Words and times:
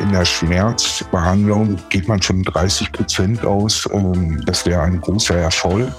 In 0.00 0.12
der 0.12 0.24
Schmerzbehandlung 0.24 1.78
geht 1.90 2.08
man 2.08 2.22
schon 2.22 2.42
30 2.42 2.92
Prozent 2.92 3.44
aus. 3.44 3.88
Ähm, 3.92 4.42
das 4.46 4.64
wäre 4.64 4.82
ein 4.82 5.00
großer 5.00 5.36
Erfolg. 5.36 5.92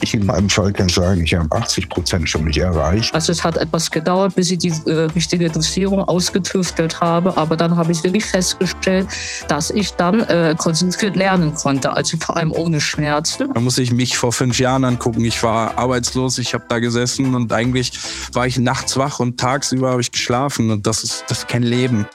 Ich 0.00 0.14
in 0.14 0.26
meinem 0.26 0.50
Fall 0.50 0.72
kann 0.72 0.88
sagen, 0.88 1.22
ich 1.22 1.34
habe 1.34 1.54
80 1.54 1.88
Prozent 1.88 2.28
schon 2.28 2.44
nicht 2.44 2.58
erreicht. 2.58 3.14
Also 3.14 3.32
es 3.32 3.44
hat 3.44 3.56
etwas 3.56 3.90
gedauert, 3.90 4.34
bis 4.34 4.50
ich 4.50 4.58
die 4.58 4.72
äh, 4.86 5.08
richtige 5.14 5.48
Dosierung 5.48 6.00
ausgetüftelt 6.00 7.00
habe. 7.00 7.36
Aber 7.36 7.56
dann 7.56 7.76
habe 7.76 7.92
ich 7.92 8.02
wirklich 8.02 8.24
festgestellt, 8.24 9.06
dass 9.48 9.70
ich 9.70 9.92
dann 9.92 10.20
äh, 10.20 10.54
konzentriert 10.58 11.16
lernen 11.16 11.54
konnte. 11.54 11.92
Also 11.92 12.16
vor 12.18 12.36
allem 12.36 12.52
ohne 12.52 12.80
Schmerzen. 12.80 13.52
Da 13.54 13.60
muss 13.60 13.78
ich 13.78 13.92
mich 13.92 14.16
vor 14.16 14.32
fünf 14.32 14.58
Jahren 14.58 14.84
angucken. 14.84 15.24
Ich 15.24 15.42
war 15.42 15.78
arbeitslos, 15.78 16.38
ich 16.38 16.54
habe 16.54 16.64
da 16.68 16.80
gesessen 16.80 17.34
und 17.34 17.52
eigentlich 17.52 17.92
war 18.32 18.46
ich 18.46 18.58
nachts 18.58 18.96
wach 18.96 19.20
und 19.20 19.38
tagsüber 19.38 19.90
habe 19.90 20.00
ich 20.00 20.10
geschlafen. 20.10 20.70
Und 20.70 20.86
das 20.86 21.04
ist, 21.04 21.24
das 21.28 21.38
ist 21.38 21.48
kein 21.48 21.62
Leben. 21.62 22.06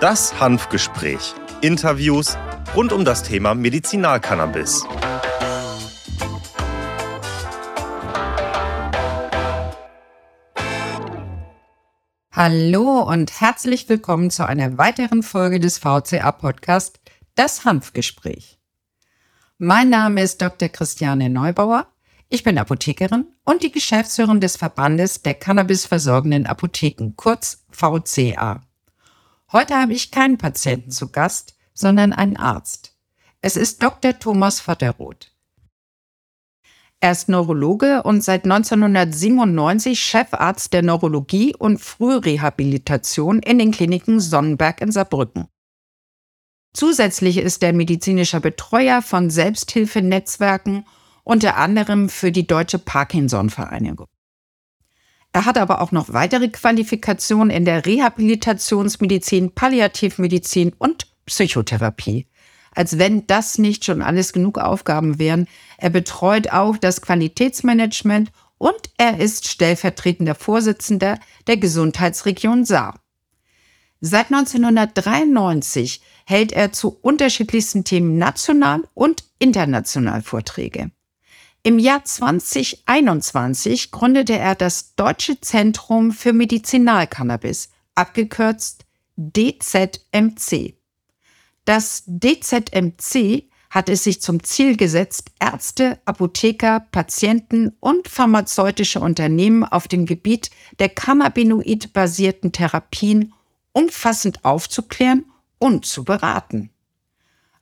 Das 0.00 0.40
Hanfgespräch. 0.40 1.34
Interviews 1.60 2.38
rund 2.74 2.92
um 2.92 3.04
das 3.04 3.22
Thema 3.22 3.54
Medizinalcannabis. 3.54 4.84
Hallo 12.32 13.02
und 13.02 13.40
herzlich 13.40 13.88
willkommen 13.88 14.30
zu 14.30 14.46
einer 14.46 14.78
weiteren 14.78 15.24
Folge 15.24 15.58
des 15.58 15.78
VCA-Podcast 15.78 17.00
Das 17.34 17.64
Hanfgespräch. 17.64 18.60
Mein 19.58 19.90
Name 19.90 20.22
ist 20.22 20.40
Dr. 20.40 20.68
Christiane 20.68 21.28
Neubauer. 21.28 21.88
Ich 22.28 22.44
bin 22.44 22.56
Apothekerin 22.56 23.26
und 23.44 23.64
die 23.64 23.72
Geschäftsführerin 23.72 24.40
des 24.40 24.56
Verbandes 24.56 25.22
der 25.22 25.34
Cannabis-versorgenden 25.34 26.46
Apotheken, 26.46 27.14
kurz 27.16 27.64
VCA. 27.72 28.62
Heute 29.50 29.74
habe 29.74 29.92
ich 29.92 30.12
keinen 30.12 30.38
Patienten 30.38 30.92
zu 30.92 31.10
Gast, 31.10 31.56
sondern 31.74 32.12
einen 32.12 32.36
Arzt. 32.36 32.94
Es 33.40 33.56
ist 33.56 33.82
Dr. 33.82 34.16
Thomas 34.16 34.60
Vatterroth. 34.60 35.29
Er 37.02 37.12
ist 37.12 37.30
Neurologe 37.30 38.02
und 38.02 38.22
seit 38.22 38.44
1997 38.44 39.98
Chefarzt 39.98 40.74
der 40.74 40.82
Neurologie 40.82 41.56
und 41.56 41.80
Frührehabilitation 41.80 43.38
in 43.38 43.58
den 43.58 43.70
Kliniken 43.70 44.20
Sonnenberg 44.20 44.82
in 44.82 44.92
Saarbrücken. 44.92 45.46
Zusätzlich 46.74 47.38
ist 47.38 47.62
er 47.62 47.72
medizinischer 47.72 48.40
Betreuer 48.40 49.00
von 49.00 49.30
Selbsthilfenetzwerken, 49.30 50.84
unter 51.24 51.56
anderem 51.56 52.10
für 52.10 52.32
die 52.32 52.46
Deutsche 52.46 52.78
Parkinson-Vereinigung. 52.78 54.06
Er 55.32 55.46
hat 55.46 55.56
aber 55.56 55.80
auch 55.80 55.92
noch 55.92 56.12
weitere 56.12 56.48
Qualifikationen 56.48 57.50
in 57.50 57.64
der 57.64 57.86
Rehabilitationsmedizin, 57.86 59.54
Palliativmedizin 59.54 60.74
und 60.78 61.06
Psychotherapie. 61.24 62.26
Als 62.72 62.98
wenn 62.98 63.26
das 63.26 63.58
nicht 63.58 63.84
schon 63.84 64.02
alles 64.02 64.32
genug 64.32 64.58
Aufgaben 64.58 65.18
wären. 65.18 65.48
Er 65.78 65.90
betreut 65.90 66.52
auch 66.52 66.76
das 66.76 67.02
Qualitätsmanagement 67.02 68.30
und 68.58 68.90
er 68.96 69.18
ist 69.18 69.48
stellvertretender 69.48 70.34
Vorsitzender 70.34 71.18
der 71.46 71.56
Gesundheitsregion 71.56 72.64
Saar. 72.64 73.00
Seit 74.00 74.32
1993 74.32 76.00
hält 76.24 76.52
er 76.52 76.72
zu 76.72 76.98
unterschiedlichsten 77.02 77.84
Themen 77.84 78.16
national 78.16 78.88
und 78.94 79.24
international 79.38 80.22
Vorträge. 80.22 80.90
Im 81.62 81.78
Jahr 81.78 82.04
2021 82.04 83.90
gründete 83.90 84.38
er 84.38 84.54
das 84.54 84.94
Deutsche 84.94 85.40
Zentrum 85.42 86.12
für 86.12 86.32
Medizinalcannabis, 86.32 87.68
abgekürzt 87.94 88.86
DZMC. 89.16 90.79
Das 91.64 92.04
DZMC 92.06 93.50
hat 93.70 93.88
es 93.88 94.02
sich 94.04 94.20
zum 94.20 94.42
Ziel 94.42 94.76
gesetzt, 94.76 95.30
Ärzte, 95.38 96.00
Apotheker, 96.04 96.86
Patienten 96.90 97.72
und 97.78 98.08
pharmazeutische 98.08 99.00
Unternehmen 99.00 99.64
auf 99.64 99.86
dem 99.86 100.06
Gebiet 100.06 100.50
der 100.80 100.88
Cannabinoid-basierten 100.88 102.50
Therapien 102.50 103.32
umfassend 103.72 104.44
aufzuklären 104.44 105.24
und 105.58 105.86
zu 105.86 106.04
beraten. 106.04 106.70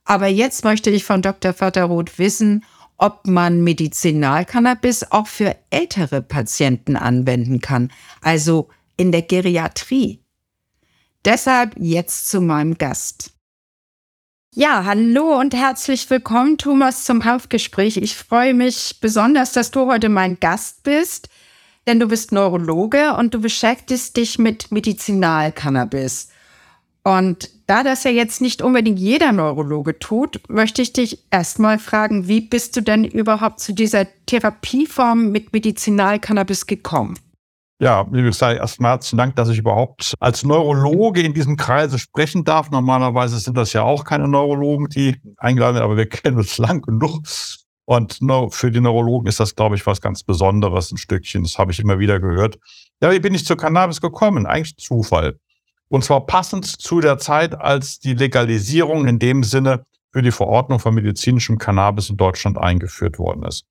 Aber 0.05 0.27
jetzt 0.27 0.65
möchte 0.65 0.89
ich 0.89 1.05
von 1.05 1.21
Dr. 1.21 1.53
Vaterroth 1.53 2.19
wissen, 2.19 2.65
ob 2.97 3.27
man 3.27 3.63
Medizinalcannabis 3.63 5.13
auch 5.13 5.27
für 5.27 5.55
ältere 5.69 6.23
Patienten 6.23 6.97
anwenden 6.97 7.61
kann, 7.61 7.93
also 8.23 8.71
in 8.97 9.13
der 9.13 9.23
Geriatrie. 9.23 10.25
Deshalb 11.25 11.75
jetzt 11.77 12.31
zu 12.31 12.41
meinem 12.41 12.79
Gast. 12.79 13.38
Ja, 14.55 14.85
hallo 14.87 15.39
und 15.39 15.55
herzlich 15.55 16.09
willkommen, 16.09 16.57
Thomas, 16.57 17.05
zum 17.05 17.25
Hauptgespräch. 17.25 17.99
Ich 17.99 18.17
freue 18.17 18.55
mich 18.55 18.99
besonders, 19.01 19.53
dass 19.53 19.71
du 19.71 19.87
heute 19.87 20.09
mein 20.09 20.41
Gast 20.41 20.83
bist, 20.83 21.29
denn 21.87 22.01
du 22.01 22.09
bist 22.09 22.33
Neurologe 22.33 23.15
und 23.15 23.35
du 23.35 23.41
beschäftigst 23.41 24.17
dich 24.17 24.39
mit 24.39 24.73
Medizinalcannabis. 24.73 26.31
Und 27.05 27.51
da 27.67 27.85
das 27.85 28.05
ja 28.05 28.11
jetzt 28.11 28.41
nicht 28.41 28.63
unbedingt 28.63 28.99
jeder 28.99 29.33
Neurologe 29.33 29.99
tut, 29.99 30.41
möchte 30.49 30.81
ich 30.81 30.95
dich 30.95 31.25
erstmal 31.31 31.79
fragen, 31.79 32.27
wie 32.27 32.41
bist 32.41 32.75
du 32.75 32.81
denn 32.81 33.05
überhaupt 33.05 33.61
zu 33.61 33.75
dieser 33.75 34.07
Therapieform 34.25 35.31
mit 35.31 35.53
Medizinalcannabis 35.53 36.67
gekommen? 36.67 37.19
Ja, 37.81 38.07
wie 38.11 38.23
gesagt, 38.23 38.59
erstmal 38.59 38.93
herzlichen 38.93 39.19
Dank, 39.19 39.37
dass 39.37 39.49
ich 39.51 39.59
überhaupt 39.59 40.15
als 40.19 40.43
Neurologe 40.43 41.23
in 41.23 41.33
diesem 41.33 41.57
Kreise 41.57 42.01
sprechen 42.01 42.43
darf. 42.43 42.71
Normalerweise 42.71 43.39
sind 43.39 43.57
das 43.57 43.73
ja 43.73 43.83
auch 43.83 44.05
keine 44.05 44.27
Neurologen, 44.27 44.89
die 44.89 45.17
eingeladen 45.37 45.77
werden, 45.77 45.85
aber 45.85 45.97
wir 45.97 46.09
kennen 46.09 46.39
uns 46.39 46.59
lang 46.59 46.83
genug. 46.83 47.23
Und 47.85 48.19
für 48.51 48.71
die 48.73 48.81
Neurologen 48.81 49.29
ist 49.29 49.39
das, 49.39 49.55
glaube 49.55 49.77
ich, 49.77 49.87
was 49.87 50.01
ganz 50.01 50.25
Besonderes, 50.25 50.91
ein 50.91 50.99
Stückchen. 50.99 51.45
Das 51.45 51.57
habe 51.57 51.71
ich 51.71 51.79
immer 51.79 52.01
wieder 52.01 52.19
gehört. 52.19 52.59
Ja, 53.01 53.13
wie 53.13 53.21
bin 53.21 53.33
ich 53.33 53.47
zur 53.47 53.57
Cannabis 53.57 54.01
gekommen? 54.01 54.45
Eigentlich 54.45 54.77
Zufall. 54.77 55.39
Und 55.89 56.05
zwar 56.05 56.27
passend 56.27 56.67
zu 56.67 57.01
der 57.01 57.19
Zeit, 57.19 57.59
als 57.59 58.01
die 58.01 58.15
Legalisierung 58.15 59.07
in 59.07 59.19
dem 59.19 59.45
Sinne 59.45 59.85
für 60.13 60.21
die 60.21 60.33
Verordnung 60.33 60.81
von 60.81 60.95
medizinischem 60.95 61.59
Cannabis 61.59 62.11
in 62.11 62.17
Deutschland 62.17 62.59
eingeführt 62.59 63.19
worden 63.19 63.45
ist. 63.45 63.65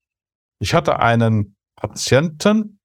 Ich 0.59 0.73
hatte 0.73 1.00
einen 1.00 1.56
Patienten, 1.75 2.77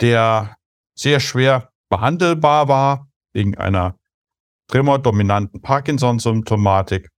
der 0.00 0.56
sehr 0.94 1.20
schwer 1.20 1.70
behandelbar 1.88 2.68
war 2.68 3.08
wegen 3.32 3.56
einer 3.56 3.96
tremordominanten 4.68 5.60
Parkinson-Symptomatik 5.60 7.10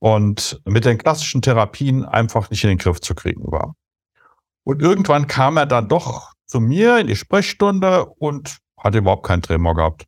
und 0.00 0.60
mit 0.64 0.84
den 0.84 0.98
klassischen 0.98 1.42
Therapien 1.42 2.04
einfach 2.04 2.50
nicht 2.50 2.64
in 2.64 2.70
den 2.70 2.78
Griff 2.78 3.00
zu 3.00 3.14
kriegen 3.14 3.50
war. 3.52 3.74
Und 4.64 4.82
irgendwann 4.82 5.26
kam 5.26 5.56
er 5.56 5.66
dann 5.66 5.88
doch 5.88 6.32
zu 6.46 6.60
mir 6.60 6.98
in 6.98 7.06
die 7.06 7.16
Sprechstunde 7.16 8.06
und 8.06 8.58
hatte 8.78 8.98
überhaupt 8.98 9.26
keinen 9.26 9.42
Tremor 9.42 9.74
gehabt. 9.74 10.06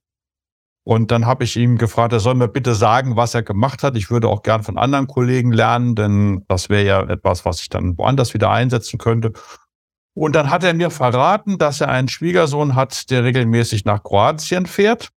Und 0.84 1.12
dann 1.12 1.26
habe 1.26 1.44
ich 1.44 1.56
ihm 1.56 1.78
gefragt, 1.78 2.12
er 2.12 2.18
soll 2.18 2.34
mir 2.34 2.48
bitte 2.48 2.74
sagen, 2.74 3.14
was 3.14 3.34
er 3.34 3.44
gemacht 3.44 3.84
hat. 3.84 3.96
Ich 3.96 4.10
würde 4.10 4.28
auch 4.28 4.42
gern 4.42 4.64
von 4.64 4.78
anderen 4.78 5.06
Kollegen 5.06 5.52
lernen, 5.52 5.94
denn 5.94 6.44
das 6.48 6.70
wäre 6.70 6.84
ja 6.84 7.02
etwas, 7.02 7.44
was 7.44 7.60
ich 7.60 7.68
dann 7.68 7.96
woanders 7.98 8.34
wieder 8.34 8.50
einsetzen 8.50 8.98
könnte. 8.98 9.32
Und 10.14 10.34
dann 10.34 10.50
hat 10.50 10.62
er 10.64 10.74
mir 10.74 10.90
verraten, 10.90 11.58
dass 11.58 11.80
er 11.80 11.88
einen 11.88 12.08
Schwiegersohn 12.08 12.74
hat, 12.74 13.10
der 13.10 13.24
regelmäßig 13.24 13.84
nach 13.84 14.02
Kroatien 14.02 14.66
fährt 14.66 15.08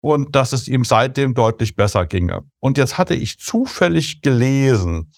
und 0.00 0.34
dass 0.36 0.52
es 0.52 0.68
ihm 0.68 0.84
seitdem 0.84 1.34
deutlich 1.34 1.74
besser 1.74 2.06
ginge. 2.06 2.42
Und 2.60 2.78
jetzt 2.78 2.96
hatte 2.96 3.14
ich 3.14 3.38
zufällig 3.38 4.22
gelesen, 4.22 5.12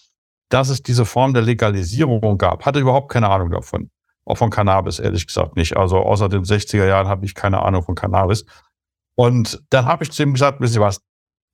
dass 0.49 0.69
es 0.69 0.83
diese 0.83 1.05
Form 1.05 1.35
der 1.35 1.43
Legalisierung 1.43 2.39
gab. 2.39 2.65
Hatte 2.65 2.81
überhaupt 2.81 3.11
keine 3.11 3.29
Ahnung 3.29 3.51
davon. 3.51 3.91
Auch 4.25 4.37
von 4.37 4.51
Cannabis, 4.51 4.99
ehrlich 4.99 5.27
gesagt 5.27 5.57
nicht. 5.57 5.77
Also 5.77 5.99
außer 5.99 6.29
den 6.29 6.45
60er 6.45 6.87
Jahren 6.87 7.09
habe 7.09 7.25
ich 7.25 7.35
keine 7.35 7.63
Ahnung 7.63 7.83
von 7.83 7.95
Cannabis. 7.95 8.45
Und 9.15 9.63
dann 9.71 9.87
habe 9.87 10.05
ich 10.05 10.13
zu 10.13 10.23
ihm 10.23 10.33
gesagt, 10.33 10.61
wissen 10.61 10.75
Sie 10.75 10.81
was, 10.81 11.01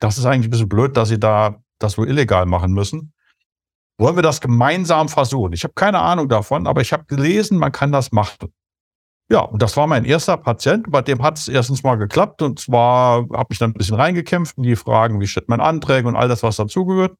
das 0.00 0.19
ist 0.19 0.27
eigentlich 0.27 0.49
ein 0.49 0.50
bisschen 0.50 0.69
blöd, 0.69 0.97
dass 0.97 1.09
Sie 1.09 1.19
da 1.19 1.62
das 1.79 1.99
wohl 1.99 2.09
illegal 2.09 2.47
machen 2.47 2.73
müssen. 2.73 3.12
Wollen 3.99 4.17
wir 4.17 4.23
das 4.23 4.41
gemeinsam 4.41 5.09
versuchen? 5.09 5.53
Ich 5.53 5.65
habe 5.65 5.75
keine 5.75 5.99
Ahnung 5.99 6.29
davon, 6.29 6.67
aber 6.67 6.81
ich 6.81 6.93
habe 6.93 7.05
gelesen, 7.05 7.59
man 7.59 7.73
kann 7.73 7.91
das 7.91 8.12
machen. 8.12 8.53
Ja, 9.31 9.41
und 9.41 9.61
das 9.61 9.77
war 9.77 9.87
mein 9.87 10.05
erster 10.05 10.39
Patient, 10.39 10.91
bei 10.91 11.03
dem 11.03 11.23
hat 11.23 11.39
es 11.39 11.49
erstens 11.49 11.83
mal 11.83 11.97
geklappt 11.97 12.41
und 12.41 12.59
zwar 12.59 13.27
habe 13.35 13.49
ich 13.50 13.59
dann 13.59 13.71
ein 13.71 13.75
bisschen 13.75 13.97
reingekämpft 13.97 14.56
in 14.56 14.62
die 14.62 14.77
Fragen, 14.77 15.21
wie 15.21 15.27
stellt 15.27 15.50
man 15.50 15.61
Anträge 15.61 16.09
und 16.09 16.17
all 16.17 16.29
das, 16.29 16.43
was 16.43 16.56
dazugehört. 16.56 17.15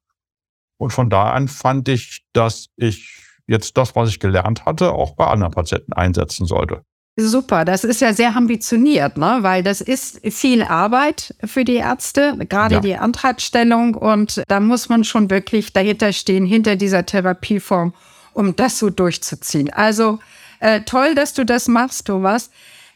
Und 0.79 0.91
von 0.93 1.11
da 1.11 1.33
an 1.33 1.49
fand 1.49 1.89
ich, 1.89 2.25
dass 2.33 2.69
ich 2.77 3.27
jetzt 3.47 3.77
das, 3.77 3.95
was 3.97 4.09
ich 4.09 4.21
gelernt 4.21 4.65
hatte, 4.65 4.93
auch 4.93 5.17
bei 5.17 5.27
anderen 5.27 5.53
Patienten 5.53 5.93
einsetzen 5.93 6.47
sollte. 6.47 6.83
Super, 7.21 7.65
das 7.65 7.83
ist 7.83 8.01
ja 8.01 8.13
sehr 8.13 8.37
ambitioniert, 8.37 9.17
ne? 9.17 9.39
weil 9.41 9.65
das 9.65 9.81
ist 9.81 10.21
viel 10.31 10.63
Arbeit 10.63 11.35
für 11.45 11.65
die 11.65 11.75
Ärzte, 11.75 12.37
gerade 12.49 12.77
ja. 12.77 12.81
die 12.81 12.97
Antragstellung. 12.97 13.95
Und 13.95 14.43
da 14.47 14.61
muss 14.61 14.89
man 14.89 15.03
schon 15.03 15.29
wirklich 15.29 15.73
dahinter 15.73 16.13
stehen, 16.13 16.47
hinter 16.47 16.77
dieser 16.77 17.05
Therapieform, 17.05 17.93
um 18.35 18.55
das 18.55 18.79
so 18.79 18.89
durchzuziehen. 18.91 19.73
Also 19.73 20.21
Äh, 20.61 20.81
toll, 20.83 21.15
dass 21.15 21.35
du 21.35 21.45
das 21.45 21.69
machst, 21.69 22.07
Thomas. 22.07 22.51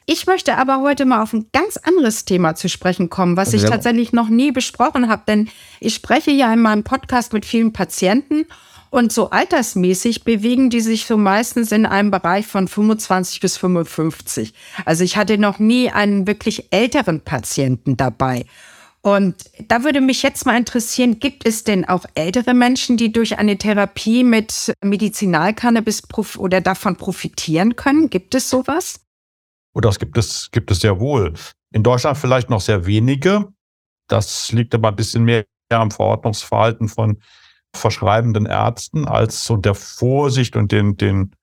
Ich 0.04 0.26
möchte 0.26 0.56
aber 0.56 0.80
heute 0.80 1.04
mal 1.04 1.22
auf 1.22 1.32
ein 1.32 1.46
ganz 1.52 1.76
anderes 1.76 2.24
Thema 2.24 2.56
zu 2.56 2.68
sprechen 2.68 3.08
kommen, 3.08 3.36
was 3.36 3.52
ich 3.54 3.62
tatsächlich 3.62 4.12
noch 4.12 4.28
nie 4.28 4.50
besprochen 4.50 5.08
habe, 5.08 5.22
denn 5.28 5.48
ich 5.78 5.94
spreche 5.94 6.32
ja 6.32 6.52
in 6.52 6.60
meinem 6.60 6.82
Podcast 6.82 7.32
mit 7.32 7.46
vielen 7.46 7.72
Patienten 7.72 8.46
und 8.92 9.10
so 9.10 9.30
altersmäßig 9.30 10.22
bewegen 10.22 10.68
die 10.68 10.82
sich 10.82 11.06
so 11.06 11.16
meistens 11.16 11.72
in 11.72 11.86
einem 11.86 12.10
Bereich 12.10 12.46
von 12.46 12.68
25 12.68 13.40
bis 13.40 13.56
55. 13.56 14.52
Also 14.84 15.02
ich 15.02 15.16
hatte 15.16 15.38
noch 15.38 15.58
nie 15.58 15.90
einen 15.90 16.26
wirklich 16.26 16.70
älteren 16.72 17.22
Patienten 17.22 17.96
dabei. 17.96 18.44
Und 19.00 19.34
da 19.66 19.82
würde 19.82 20.02
mich 20.02 20.22
jetzt 20.22 20.44
mal 20.44 20.58
interessieren, 20.58 21.18
gibt 21.20 21.48
es 21.48 21.64
denn 21.64 21.86
auch 21.86 22.04
ältere 22.14 22.52
Menschen, 22.52 22.98
die 22.98 23.10
durch 23.10 23.38
eine 23.38 23.56
Therapie 23.56 24.24
mit 24.24 24.74
Medizinalcannabis 24.84 26.02
oder 26.36 26.60
davon 26.60 26.96
profitieren 26.96 27.76
können? 27.76 28.10
Gibt 28.10 28.34
es 28.34 28.50
sowas? 28.50 29.00
Und 29.72 29.86
das 29.86 29.98
gibt 29.98 30.18
es, 30.18 30.50
gibt 30.52 30.70
es 30.70 30.80
sehr 30.80 31.00
wohl. 31.00 31.32
In 31.72 31.82
Deutschland 31.82 32.18
vielleicht 32.18 32.50
noch 32.50 32.60
sehr 32.60 32.84
wenige. 32.84 33.48
Das 34.06 34.52
liegt 34.52 34.74
aber 34.74 34.88
ein 34.88 34.96
bisschen 34.96 35.24
mehr 35.24 35.46
am 35.70 35.90
Verordnungsverhalten 35.90 36.88
von 36.88 37.16
verschreibenden 37.74 38.46
Ärzten 38.46 39.06
als 39.06 39.44
so 39.44 39.56
der 39.56 39.74
Vorsicht 39.74 40.56
und 40.56 40.72
den, 40.72 40.96
den 40.96 41.34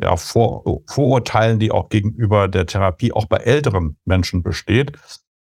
ja, 0.00 0.16
Vor 0.16 0.82
Vorurteilen, 0.86 1.58
die 1.58 1.70
auch 1.72 1.88
gegenüber 1.88 2.48
der 2.48 2.66
Therapie 2.66 3.12
auch 3.12 3.26
bei 3.26 3.38
älteren 3.38 3.96
Menschen 4.04 4.42
besteht. 4.42 4.92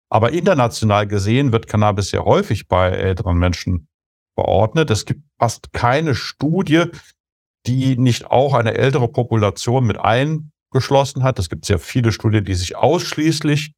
Aber 0.08 0.32
international 0.32 1.06
gesehen 1.06 1.52
wird 1.52 1.69
Cannabis 1.69 2.10
sehr 2.10 2.25
häufig 2.25 2.66
bei 2.66 2.90
älteren 2.90 3.38
Menschen 3.38 3.88
verordnet. 4.34 4.90
Es 4.90 5.04
gibt 5.04 5.22
fast 5.38 5.72
keine 5.72 6.14
Studie, 6.14 6.86
die 7.66 7.96
nicht 7.96 8.26
auch 8.31 8.54
eine 8.54 8.75
ältere 8.75 9.08
Population 9.08 9.86
mit 9.86 9.98
eingeschlossen 9.98 11.22
hat. 11.22 11.38
Es 11.38 11.48
gibt 11.48 11.64
sehr 11.64 11.78
viele 11.78 12.10
Studien, 12.10 12.44
die 12.44 12.54
sich 12.54 12.76
ausschließlich 12.76 13.75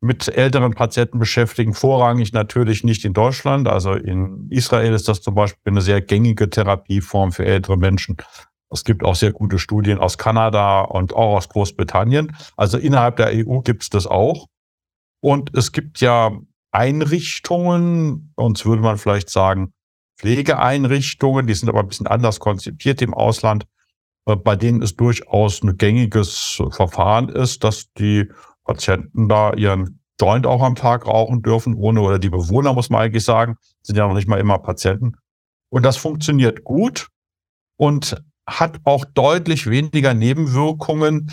mit 0.00 0.28
älteren 0.28 0.72
Patienten 0.72 1.18
beschäftigen, 1.18 1.74
vorrangig 1.74 2.32
natürlich 2.32 2.84
nicht 2.84 3.04
in 3.04 3.12
Deutschland. 3.12 3.68
Also 3.68 3.92
in 3.92 4.48
Israel 4.50 4.94
ist 4.94 5.08
das 5.08 5.20
zum 5.20 5.34
Beispiel 5.34 5.72
eine 5.72 5.82
sehr 5.82 6.00
gängige 6.00 6.48
Therapieform 6.48 7.32
für 7.32 7.44
ältere 7.44 7.76
Menschen. 7.76 8.16
Es 8.70 8.84
gibt 8.84 9.04
auch 9.04 9.14
sehr 9.14 9.32
gute 9.32 9.58
Studien 9.58 9.98
aus 9.98 10.16
Kanada 10.16 10.80
und 10.82 11.12
auch 11.12 11.36
aus 11.36 11.48
Großbritannien. 11.48 12.34
Also 12.56 12.78
innerhalb 12.78 13.16
der 13.16 13.46
EU 13.46 13.60
gibt 13.60 13.82
es 13.82 13.90
das 13.90 14.06
auch. 14.06 14.46
Und 15.20 15.54
es 15.54 15.72
gibt 15.72 16.00
ja 16.00 16.32
Einrichtungen, 16.70 18.32
uns 18.36 18.64
würde 18.64 18.80
man 18.80 18.96
vielleicht 18.96 19.28
sagen, 19.28 19.74
Pflegeeinrichtungen, 20.18 21.46
die 21.46 21.54
sind 21.54 21.68
aber 21.68 21.80
ein 21.80 21.88
bisschen 21.88 22.06
anders 22.06 22.40
konzipiert 22.40 23.02
im 23.02 23.12
Ausland, 23.12 23.66
äh, 24.26 24.36
bei 24.36 24.56
denen 24.56 24.82
es 24.82 24.96
durchaus 24.96 25.62
ein 25.62 25.76
gängiges 25.76 26.62
Verfahren 26.70 27.28
ist, 27.28 27.64
dass 27.64 27.92
die 27.94 28.30
Patienten 28.64 29.28
da 29.28 29.52
ihren 29.54 30.00
Joint 30.20 30.46
auch 30.46 30.62
am 30.62 30.74
Tag 30.74 31.06
rauchen 31.06 31.42
dürfen, 31.42 31.74
ohne, 31.74 32.00
oder 32.02 32.18
die 32.18 32.28
Bewohner, 32.28 32.74
muss 32.74 32.90
man 32.90 33.00
eigentlich 33.00 33.24
sagen, 33.24 33.56
sind 33.82 33.96
ja 33.96 34.06
noch 34.06 34.14
nicht 34.14 34.28
mal 34.28 34.38
immer 34.38 34.58
Patienten. 34.58 35.12
Und 35.70 35.84
das 35.84 35.96
funktioniert 35.96 36.64
gut 36.64 37.08
und 37.76 38.22
hat 38.46 38.80
auch 38.84 39.04
deutlich 39.04 39.68
weniger 39.68 40.12
Nebenwirkungen 40.12 41.30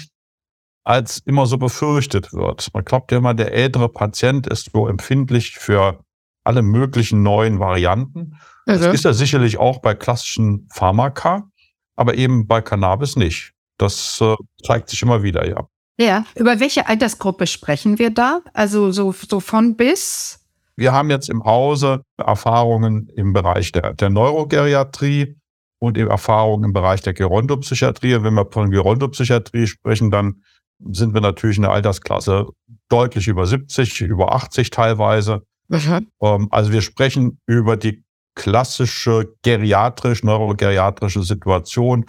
als 0.84 1.20
immer 1.26 1.46
so 1.48 1.58
befürchtet 1.58 2.32
wird. 2.32 2.70
Man 2.74 2.86
glaubt 2.86 3.12
ja 3.12 3.18
immer, 3.18 3.34
der 3.34 3.52
ältere 3.52 3.90
Patient 3.90 4.48
ist 4.48 4.70
so 4.72 4.88
empfindlich 4.88 5.58
für 5.58 6.00
alle 6.46 6.62
möglichen 6.62 7.24
neuen 7.24 7.60
Varianten. 7.60 8.40
Das 8.66 8.82
mhm. 8.82 8.94
ist 8.94 9.04
er 9.04 9.14
sicherlich 9.14 9.58
auch 9.58 9.80
bei 9.80 9.96
klassischen 9.96 10.70
Pharmaka, 10.72 11.50
aber 11.98 12.16
eben 12.16 12.48
bei 12.48 12.62
Cannabis 12.62 13.18
nicht. 13.18 13.52
Das 13.78 14.22
äh, 14.22 14.36
zeigt 14.66 14.90
sich 14.90 15.02
immer 15.02 15.24
wieder, 15.24 15.46
ja. 15.48 15.68
Ja, 16.00 16.26
über 16.36 16.60
welche 16.60 16.88
Altersgruppe 16.88 17.48
sprechen 17.48 17.98
wir 17.98 18.12
da? 18.12 18.42
Also 18.54 18.92
so, 18.92 19.12
so 19.12 19.40
von 19.40 19.76
bis? 19.76 20.40
Wir 20.76 20.94
haben 20.94 21.10
jetzt 21.10 21.30
im 21.30 21.44
Hause 21.44 22.04
Erfahrungen 22.18 23.10
im 23.16 23.34
Bereich 23.34 23.72
der, 23.72 23.96
der 23.96 24.12
Neurogeriatrie 24.12 25.36
und 25.80 25.98
eben 25.98 26.10
Erfahrungen 26.10 26.66
im 26.66 26.74
Bereich 26.74 27.02
der 27.02 27.14
Gerontopsychiatrie. 27.14 28.24
Wenn 28.24 28.36
wir 28.36 28.48
von 28.50 28.70
Gerontopsychiatrie 28.70 29.66
sprechen, 29.66 30.12
dann 30.12 30.44
sind 30.92 31.16
wir 31.16 31.22
natürlich 31.22 31.58
in 31.58 31.64
der 31.64 31.72
Altersklasse 31.72 32.48
deutlich 32.90 33.28
über 33.28 33.48
70, 33.48 34.02
über 34.02 34.34
80 34.34 34.70
teilweise. 34.70 35.44
Mhm. 35.70 36.08
also 36.52 36.72
wir 36.72 36.82
sprechen 36.82 37.40
über 37.46 37.76
die 37.76 38.04
klassische 38.36 39.34
geriatrisch, 39.44 40.24
neurogeriatrische 40.24 41.24
Situation. 41.24 42.06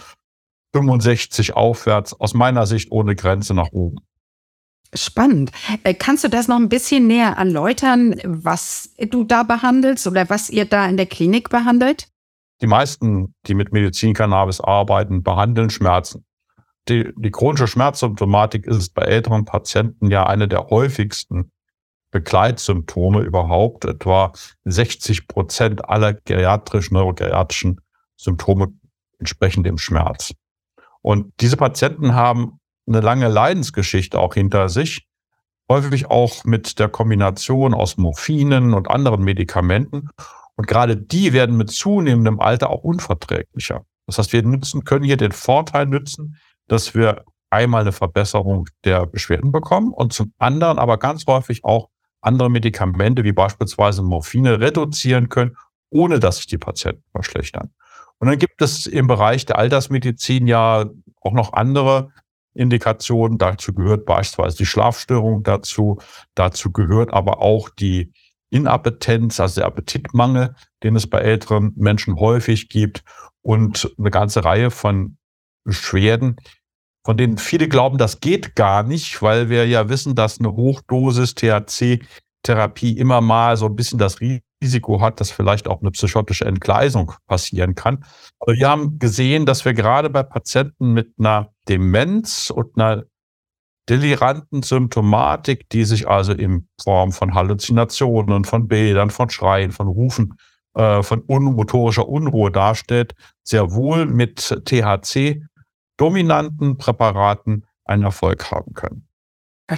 65 0.72 1.54
aufwärts, 1.54 2.18
aus 2.18 2.34
meiner 2.34 2.66
Sicht 2.66 2.90
ohne 2.90 3.14
Grenze 3.14 3.54
nach 3.54 3.72
oben. 3.72 3.96
Spannend. 4.94 5.52
Äh, 5.82 5.94
kannst 5.94 6.24
du 6.24 6.28
das 6.28 6.48
noch 6.48 6.56
ein 6.56 6.68
bisschen 6.68 7.06
näher 7.06 7.34
erläutern, 7.36 8.14
was 8.24 8.90
du 8.98 9.24
da 9.24 9.42
behandelst 9.42 10.06
oder 10.06 10.30
was 10.30 10.48
ihr 10.48 10.64
da 10.64 10.86
in 10.86 10.96
der 10.96 11.06
Klinik 11.06 11.50
behandelt? 11.50 12.08
Die 12.62 12.66
meisten, 12.66 13.34
die 13.46 13.54
mit 13.54 13.72
Medizincannabis 13.72 14.60
arbeiten, 14.60 15.22
behandeln 15.22 15.70
Schmerzen 15.70 16.24
die, 16.88 17.12
die 17.16 17.30
chronische 17.30 17.66
Schmerzsymptomatik 17.66 18.66
ist 18.66 18.94
bei 18.94 19.02
älteren 19.02 19.44
Patienten 19.44 20.10
ja 20.10 20.26
eine 20.26 20.48
der 20.48 20.68
häufigsten 20.68 21.52
Begleitsymptome 22.10 23.20
überhaupt. 23.20 23.84
Etwa 23.84 24.32
60 24.64 25.28
Prozent 25.28 25.88
aller 25.88 26.14
geriatrischen, 26.14 26.94
neurogeriatrischen 26.94 27.80
Symptome 28.16 28.68
entsprechen 29.18 29.62
dem 29.62 29.78
Schmerz. 29.78 30.32
Und 31.02 31.32
diese 31.40 31.56
Patienten 31.56 32.14
haben 32.14 32.60
eine 32.86 33.00
lange 33.00 33.28
Leidensgeschichte 33.28 34.18
auch 34.18 34.34
hinter 34.34 34.68
sich, 34.68 35.06
häufig 35.70 36.06
auch 36.06 36.44
mit 36.44 36.78
der 36.78 36.88
Kombination 36.88 37.74
aus 37.74 37.96
Morphinen 37.96 38.74
und 38.74 38.90
anderen 38.90 39.22
Medikamenten. 39.22 40.08
Und 40.56 40.66
gerade 40.66 40.96
die 40.96 41.32
werden 41.32 41.56
mit 41.56 41.70
zunehmendem 41.70 42.40
Alter 42.40 42.70
auch 42.70 42.82
unverträglicher. 42.82 43.84
Das 44.06 44.18
heißt, 44.18 44.32
wir 44.32 44.42
nutzen, 44.42 44.84
können 44.84 45.04
hier 45.04 45.18
den 45.18 45.32
Vorteil 45.32 45.86
nutzen, 45.86 46.36
dass 46.66 46.94
wir 46.94 47.24
einmal 47.50 47.82
eine 47.82 47.92
Verbesserung 47.92 48.68
der 48.84 49.06
Beschwerden 49.06 49.52
bekommen 49.52 49.92
und 49.92 50.12
zum 50.12 50.32
anderen 50.38 50.78
aber 50.78 50.98
ganz 50.98 51.24
häufig 51.26 51.64
auch 51.64 51.88
andere 52.20 52.50
Medikamente 52.50 53.24
wie 53.24 53.32
beispielsweise 53.32 54.02
Morphine 54.02 54.60
reduzieren 54.60 55.28
können, 55.28 55.56
ohne 55.90 56.18
dass 56.18 56.38
sich 56.38 56.46
die 56.46 56.58
Patienten 56.58 57.04
verschlechtern. 57.12 57.70
Und 58.18 58.28
dann 58.28 58.38
gibt 58.38 58.60
es 58.62 58.86
im 58.86 59.06
Bereich 59.06 59.46
der 59.46 59.58
Altersmedizin 59.58 60.46
ja 60.46 60.86
auch 61.20 61.32
noch 61.32 61.52
andere 61.52 62.10
Indikationen. 62.54 63.38
Dazu 63.38 63.72
gehört 63.72 64.06
beispielsweise 64.06 64.58
die 64.58 64.66
Schlafstörung 64.66 65.42
dazu. 65.42 65.98
Dazu 66.34 66.72
gehört 66.72 67.12
aber 67.12 67.40
auch 67.40 67.68
die 67.68 68.12
Inappetenz, 68.50 69.40
also 69.40 69.60
der 69.60 69.66
Appetitmangel, 69.66 70.54
den 70.82 70.96
es 70.96 71.06
bei 71.06 71.18
älteren 71.18 71.72
Menschen 71.76 72.16
häufig 72.16 72.68
gibt 72.68 73.04
und 73.42 73.94
eine 73.98 74.10
ganze 74.10 74.44
Reihe 74.44 74.70
von 74.70 75.18
Beschwerden, 75.64 76.36
von 77.04 77.16
denen 77.16 77.38
viele 77.38 77.68
glauben, 77.68 77.98
das 77.98 78.20
geht 78.20 78.54
gar 78.54 78.82
nicht, 78.82 79.22
weil 79.22 79.48
wir 79.48 79.66
ja 79.66 79.88
wissen, 79.88 80.14
dass 80.14 80.40
eine 80.40 80.52
Hochdosis 80.52 81.34
THC-Therapie 82.48 82.98
immer 82.98 83.20
mal 83.20 83.56
so 83.56 83.66
ein 83.66 83.76
bisschen 83.76 83.98
das 83.98 84.18
Risiko 84.20 85.00
hat, 85.00 85.20
dass 85.20 85.30
vielleicht 85.30 85.68
auch 85.68 85.80
eine 85.80 85.90
psychotische 85.90 86.44
Entgleisung 86.44 87.12
passieren 87.26 87.74
kann. 87.74 88.04
Aber 88.40 88.54
wir 88.54 88.68
haben 88.68 88.98
gesehen, 88.98 89.46
dass 89.46 89.64
wir 89.64 89.74
gerade 89.74 90.10
bei 90.10 90.22
Patienten 90.22 90.92
mit 90.92 91.12
einer 91.18 91.52
Demenz 91.68 92.50
und 92.50 92.78
einer 92.80 93.04
deliranten 93.88 94.62
Symptomatik, 94.62 95.68
die 95.70 95.84
sich 95.84 96.08
also 96.08 96.32
in 96.32 96.68
Form 96.82 97.12
von 97.12 97.34
Halluzinationen, 97.34 98.44
von 98.44 98.68
Bildern, 98.68 99.10
von 99.10 99.30
Schreien, 99.30 99.72
von 99.72 99.88
Rufen, 99.88 100.34
äh, 100.74 101.02
von 101.02 101.20
unmotorischer 101.20 102.06
Unruhe 102.06 102.50
darstellt, 102.50 103.14
sehr 103.42 103.72
wohl 103.72 104.04
mit 104.04 104.62
THC 104.66 105.42
dominanten 105.96 106.76
Präparaten 106.76 107.64
einen 107.84 108.04
Erfolg 108.04 108.50
haben 108.50 108.74
können. 108.74 109.07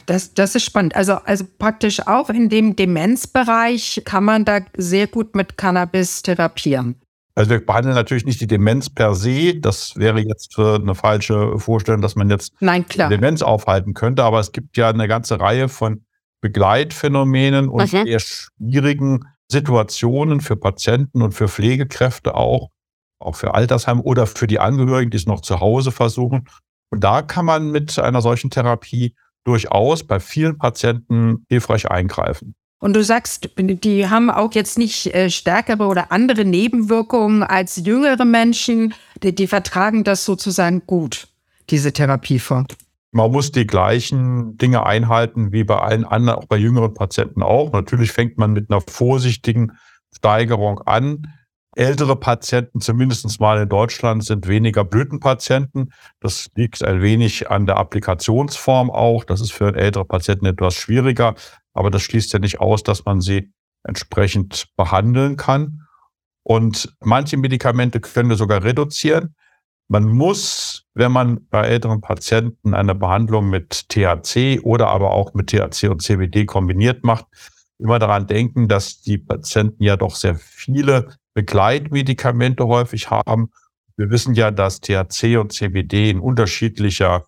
Das, 0.06 0.34
das 0.34 0.54
ist 0.54 0.64
spannend. 0.64 0.94
Also, 0.94 1.14
also 1.14 1.44
praktisch 1.58 2.06
auch 2.06 2.30
in 2.30 2.48
dem 2.48 2.76
Demenzbereich 2.76 4.02
kann 4.04 4.24
man 4.24 4.44
da 4.44 4.60
sehr 4.76 5.08
gut 5.08 5.34
mit 5.34 5.56
Cannabis 5.56 6.22
therapieren. 6.22 7.00
Also 7.34 7.50
wir 7.50 7.64
behandeln 7.64 7.94
natürlich 7.94 8.24
nicht 8.24 8.40
die 8.40 8.46
Demenz 8.46 8.90
per 8.90 9.14
se. 9.14 9.58
Das 9.58 9.96
wäre 9.96 10.20
jetzt 10.20 10.56
eine 10.58 10.94
falsche 10.94 11.58
Vorstellung, 11.58 12.02
dass 12.02 12.14
man 12.14 12.28
jetzt 12.30 12.52
Nein, 12.60 12.84
Demenz 12.88 13.42
aufhalten 13.42 13.94
könnte. 13.94 14.22
Aber 14.24 14.40
es 14.40 14.52
gibt 14.52 14.76
ja 14.76 14.90
eine 14.90 15.08
ganze 15.08 15.40
Reihe 15.40 15.68
von 15.68 16.04
Begleitphänomenen 16.40 17.68
und 17.68 17.92
mhm. 17.92 18.04
sehr 18.04 18.20
schwierigen 18.20 19.24
Situationen 19.50 20.40
für 20.40 20.56
Patienten 20.56 21.22
und 21.22 21.32
für 21.32 21.48
Pflegekräfte 21.48 22.34
auch, 22.34 22.68
auch 23.18 23.34
für 23.34 23.54
Altersheim 23.54 24.00
oder 24.00 24.26
für 24.26 24.46
die 24.46 24.60
Angehörigen, 24.60 25.10
die 25.10 25.16
es 25.16 25.26
noch 25.26 25.40
zu 25.40 25.60
Hause 25.60 25.92
versuchen. 25.92 26.48
Und 26.90 27.04
da 27.04 27.22
kann 27.22 27.44
man 27.44 27.70
mit 27.70 27.98
einer 27.98 28.22
solchen 28.22 28.50
Therapie 28.50 29.14
durchaus 29.44 30.04
bei 30.04 30.20
vielen 30.20 30.58
Patienten 30.58 31.44
hilfreich 31.48 31.90
eingreifen. 31.90 32.54
Und 32.78 32.94
du 32.96 33.04
sagst, 33.04 33.50
die 33.58 34.08
haben 34.08 34.30
auch 34.30 34.54
jetzt 34.54 34.78
nicht 34.78 35.14
äh, 35.14 35.28
stärkere 35.28 35.84
oder 35.84 36.10
andere 36.12 36.46
Nebenwirkungen 36.46 37.42
als 37.42 37.76
jüngere 37.76 38.24
Menschen, 38.24 38.94
die, 39.22 39.34
die 39.34 39.46
vertragen 39.46 40.02
das 40.02 40.24
sozusagen 40.24 40.86
gut. 40.86 41.28
diese 41.68 41.92
Therapieform? 41.92 42.66
Man 43.12 43.32
muss 43.32 43.52
die 43.52 43.66
gleichen 43.66 44.56
Dinge 44.56 44.86
einhalten 44.86 45.52
wie 45.52 45.64
bei 45.64 45.78
allen 45.78 46.04
anderen, 46.04 46.38
auch 46.38 46.46
bei 46.46 46.56
jüngeren 46.56 46.94
Patienten 46.94 47.42
auch. 47.42 47.72
Natürlich 47.72 48.12
fängt 48.12 48.38
man 48.38 48.52
mit 48.52 48.70
einer 48.70 48.80
vorsichtigen 48.80 49.72
Steigerung 50.16 50.80
an. 50.80 51.26
Ältere 51.76 52.16
Patienten, 52.16 52.80
zumindest 52.80 53.40
mal 53.40 53.62
in 53.62 53.68
Deutschland, 53.68 54.24
sind 54.24 54.48
weniger 54.48 54.84
Blütenpatienten. 54.84 55.92
Das 56.18 56.48
liegt 56.56 56.82
ein 56.82 57.00
wenig 57.00 57.48
an 57.48 57.66
der 57.66 57.76
Applikationsform 57.76 58.90
auch. 58.90 59.24
Das 59.24 59.40
ist 59.40 59.52
für 59.52 59.74
ältere 59.74 60.04
Patienten 60.04 60.46
etwas 60.46 60.74
schwieriger. 60.74 61.36
Aber 61.72 61.90
das 61.90 62.02
schließt 62.02 62.32
ja 62.32 62.40
nicht 62.40 62.60
aus, 62.60 62.82
dass 62.82 63.04
man 63.04 63.20
sie 63.20 63.52
entsprechend 63.84 64.66
behandeln 64.76 65.36
kann. 65.36 65.86
Und 66.42 66.92
manche 67.00 67.36
Medikamente 67.36 68.00
können 68.00 68.30
wir 68.30 68.36
sogar 68.36 68.64
reduzieren. 68.64 69.36
Man 69.88 70.04
muss, 70.04 70.84
wenn 70.94 71.12
man 71.12 71.46
bei 71.48 71.66
älteren 71.66 72.00
Patienten 72.00 72.74
eine 72.74 72.94
Behandlung 72.94 73.48
mit 73.48 73.88
THC 73.88 74.60
oder 74.62 74.88
aber 74.88 75.12
auch 75.12 75.34
mit 75.34 75.48
THC 75.48 75.88
und 75.88 76.02
CBD 76.02 76.46
kombiniert 76.46 77.04
macht, 77.04 77.26
immer 77.78 77.98
daran 77.98 78.26
denken, 78.26 78.68
dass 78.68 79.00
die 79.00 79.18
Patienten 79.18 79.82
ja 79.82 79.96
doch 79.96 80.14
sehr 80.14 80.36
viele 80.36 81.16
Begleitmedikamente 81.34 82.66
häufig 82.66 83.10
haben. 83.10 83.50
Wir 83.96 84.10
wissen 84.10 84.34
ja, 84.34 84.50
dass 84.50 84.80
THC 84.80 85.36
und 85.38 85.52
CBD 85.52 86.10
in 86.10 86.20
unterschiedlicher 86.20 87.26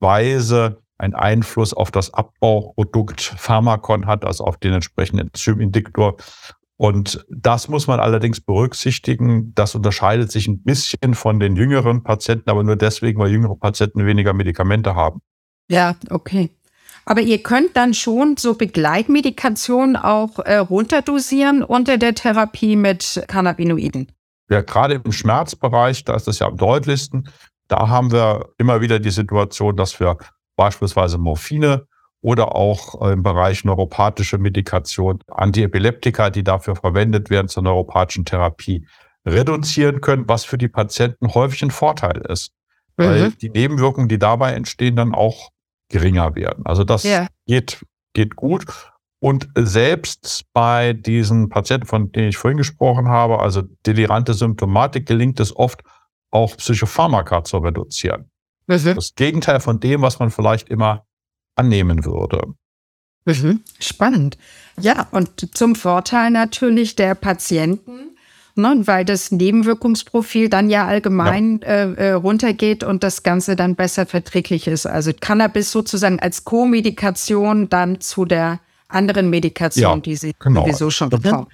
Weise 0.00 0.82
einen 0.98 1.14
Einfluss 1.14 1.72
auf 1.72 1.90
das 1.90 2.12
Abbauprodukt 2.12 3.20
Pharmakon 3.20 4.06
hat, 4.06 4.24
also 4.24 4.44
auf 4.44 4.58
den 4.58 4.74
entsprechenden 4.74 5.28
Enzymindiktor. 5.28 6.16
Und 6.76 7.26
das 7.28 7.68
muss 7.68 7.86
man 7.86 8.00
allerdings 8.00 8.40
berücksichtigen. 8.40 9.54
Das 9.54 9.74
unterscheidet 9.74 10.32
sich 10.32 10.48
ein 10.48 10.62
bisschen 10.62 11.14
von 11.14 11.38
den 11.38 11.56
jüngeren 11.56 12.02
Patienten, 12.02 12.48
aber 12.48 12.62
nur 12.62 12.76
deswegen, 12.76 13.18
weil 13.20 13.30
jüngere 13.30 13.56
Patienten 13.56 14.06
weniger 14.06 14.32
Medikamente 14.32 14.94
haben. 14.94 15.20
Ja, 15.68 15.96
okay. 16.08 16.50
Aber 17.04 17.20
ihr 17.20 17.42
könnt 17.42 17.76
dann 17.76 17.94
schon 17.94 18.36
so 18.36 18.54
Begleitmedikation 18.54 19.96
auch 19.96 20.38
äh, 20.38 20.56
runterdosieren 20.56 21.62
unter 21.62 21.98
der 21.98 22.14
Therapie 22.14 22.76
mit 22.76 23.22
Cannabinoiden. 23.28 24.12
Ja, 24.48 24.62
gerade 24.62 25.00
im 25.04 25.12
Schmerzbereich, 25.12 26.04
da 26.04 26.16
ist 26.16 26.26
das 26.26 26.40
ja 26.40 26.48
am 26.48 26.56
deutlichsten. 26.56 27.28
Da 27.68 27.88
haben 27.88 28.10
wir 28.10 28.48
immer 28.58 28.80
wieder 28.80 28.98
die 28.98 29.10
Situation, 29.10 29.76
dass 29.76 29.98
wir 30.00 30.18
beispielsweise 30.56 31.18
Morphine 31.18 31.86
oder 32.20 32.54
auch 32.54 33.00
im 33.08 33.22
Bereich 33.22 33.64
neuropathische 33.64 34.38
Medikation, 34.38 35.20
Antiepileptika, 35.28 36.30
die 36.30 36.44
dafür 36.44 36.76
verwendet 36.76 37.30
werden 37.30 37.48
zur 37.48 37.62
neuropathischen 37.62 38.24
Therapie, 38.24 38.86
reduzieren 39.24 40.00
können, 40.00 40.28
was 40.28 40.44
für 40.44 40.58
die 40.58 40.68
Patienten 40.68 41.32
häufig 41.34 41.62
ein 41.62 41.70
Vorteil 41.70 42.22
ist. 42.28 42.52
Mhm. 42.96 43.04
Weil 43.04 43.30
die 43.32 43.50
Nebenwirkungen, 43.50 44.08
die 44.08 44.18
dabei 44.18 44.52
entstehen, 44.52 44.96
dann 44.96 45.14
auch 45.14 45.50
geringer 45.90 46.34
werden. 46.34 46.64
Also 46.64 46.84
das 46.84 47.02
ja. 47.02 47.26
geht, 47.46 47.84
geht 48.14 48.36
gut. 48.36 48.64
Und 49.22 49.48
selbst 49.54 50.46
bei 50.54 50.94
diesen 50.94 51.50
Patienten, 51.50 51.86
von 51.86 52.10
denen 52.10 52.30
ich 52.30 52.38
vorhin 52.38 52.56
gesprochen 52.56 53.08
habe, 53.08 53.40
also 53.40 53.62
delirante 53.84 54.32
Symptomatik, 54.32 55.06
gelingt 55.06 55.38
es 55.40 55.54
oft 55.54 55.82
auch 56.30 56.56
Psychopharmaka 56.56 57.44
zu 57.44 57.58
reduzieren. 57.58 58.30
Mhm. 58.66 58.94
Das 58.94 59.14
Gegenteil 59.14 59.60
von 59.60 59.78
dem, 59.78 60.00
was 60.00 60.18
man 60.18 60.30
vielleicht 60.30 60.70
immer 60.70 61.04
annehmen 61.54 62.04
würde. 62.06 62.54
Mhm. 63.26 63.62
Spannend. 63.78 64.38
Ja, 64.78 65.08
und 65.10 65.54
zum 65.54 65.74
Vorteil 65.74 66.30
natürlich 66.30 66.96
der 66.96 67.14
Patienten, 67.14 68.09
ne, 68.60 68.82
weil 68.86 69.04
das 69.04 69.30
Nebenwirkungsprofil 69.30 70.48
dann 70.48 70.70
ja 70.70 70.86
allgemein 70.86 71.60
ja. 71.62 71.68
Äh, 71.68 71.94
äh, 71.94 72.12
runtergeht 72.12 72.84
und 72.84 73.02
das 73.02 73.22
Ganze 73.22 73.56
dann 73.56 73.74
besser 73.74 74.06
verträglich 74.06 74.66
ist. 74.66 74.86
Also 74.86 75.12
Cannabis 75.18 75.72
sozusagen 75.72 76.20
als 76.20 76.44
Co-Medikation 76.44 77.68
dann 77.68 78.00
zu 78.00 78.24
der 78.24 78.60
anderen 78.88 79.30
Medikation, 79.30 79.82
ja, 79.82 79.96
die 79.96 80.16
sie 80.16 80.32
genau. 80.38 80.62
sowieso 80.62 80.90
schon 80.90 81.10
bekommen. 81.10 81.46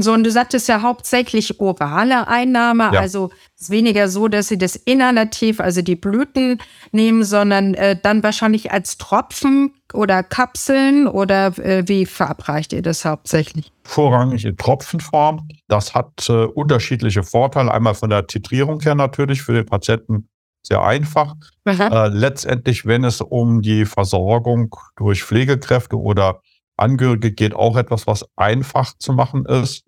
So, 0.00 0.14
und 0.14 0.24
du 0.24 0.30
sagtest 0.30 0.68
ja 0.68 0.80
hauptsächlich 0.80 1.60
orale 1.60 2.26
Einnahme, 2.26 2.90
ja. 2.94 3.00
also 3.00 3.30
es 3.56 3.64
ist 3.64 3.70
weniger 3.70 4.08
so, 4.08 4.26
dass 4.26 4.48
sie 4.48 4.56
das 4.56 4.74
inhalativ, 4.74 5.60
also 5.60 5.82
die 5.82 5.96
Blüten 5.96 6.62
nehmen, 6.92 7.24
sondern 7.24 7.74
äh, 7.74 7.98
dann 8.02 8.22
wahrscheinlich 8.22 8.72
als 8.72 8.96
Tropfen 8.96 9.74
oder 9.92 10.22
Kapseln 10.22 11.06
oder 11.06 11.58
äh, 11.58 11.86
wie 11.86 12.06
verabreicht 12.06 12.72
ihr 12.72 12.80
das 12.80 13.04
hauptsächlich? 13.04 13.70
Vorrangig 13.84 14.46
in 14.46 14.56
Tropfenform. 14.56 15.46
Das 15.68 15.94
hat 15.94 16.26
äh, 16.30 16.44
unterschiedliche 16.44 17.22
Vorteile. 17.22 17.70
Einmal 17.70 17.94
von 17.94 18.08
der 18.08 18.26
Titrierung 18.26 18.80
her 18.80 18.94
natürlich 18.94 19.42
für 19.42 19.52
den 19.52 19.66
Patienten 19.66 20.28
sehr 20.62 20.82
einfach. 20.82 21.34
Äh, 21.66 22.08
letztendlich, 22.08 22.86
wenn 22.86 23.04
es 23.04 23.20
um 23.20 23.62
die 23.62 23.84
Versorgung 23.84 24.74
durch 24.96 25.22
Pflegekräfte 25.22 25.96
oder 25.96 26.40
Angehörige 26.82 27.32
geht 27.32 27.54
auch 27.54 27.76
etwas, 27.76 28.06
was 28.06 28.26
einfach 28.36 28.96
zu 28.98 29.12
machen 29.12 29.46
ist. 29.46 29.84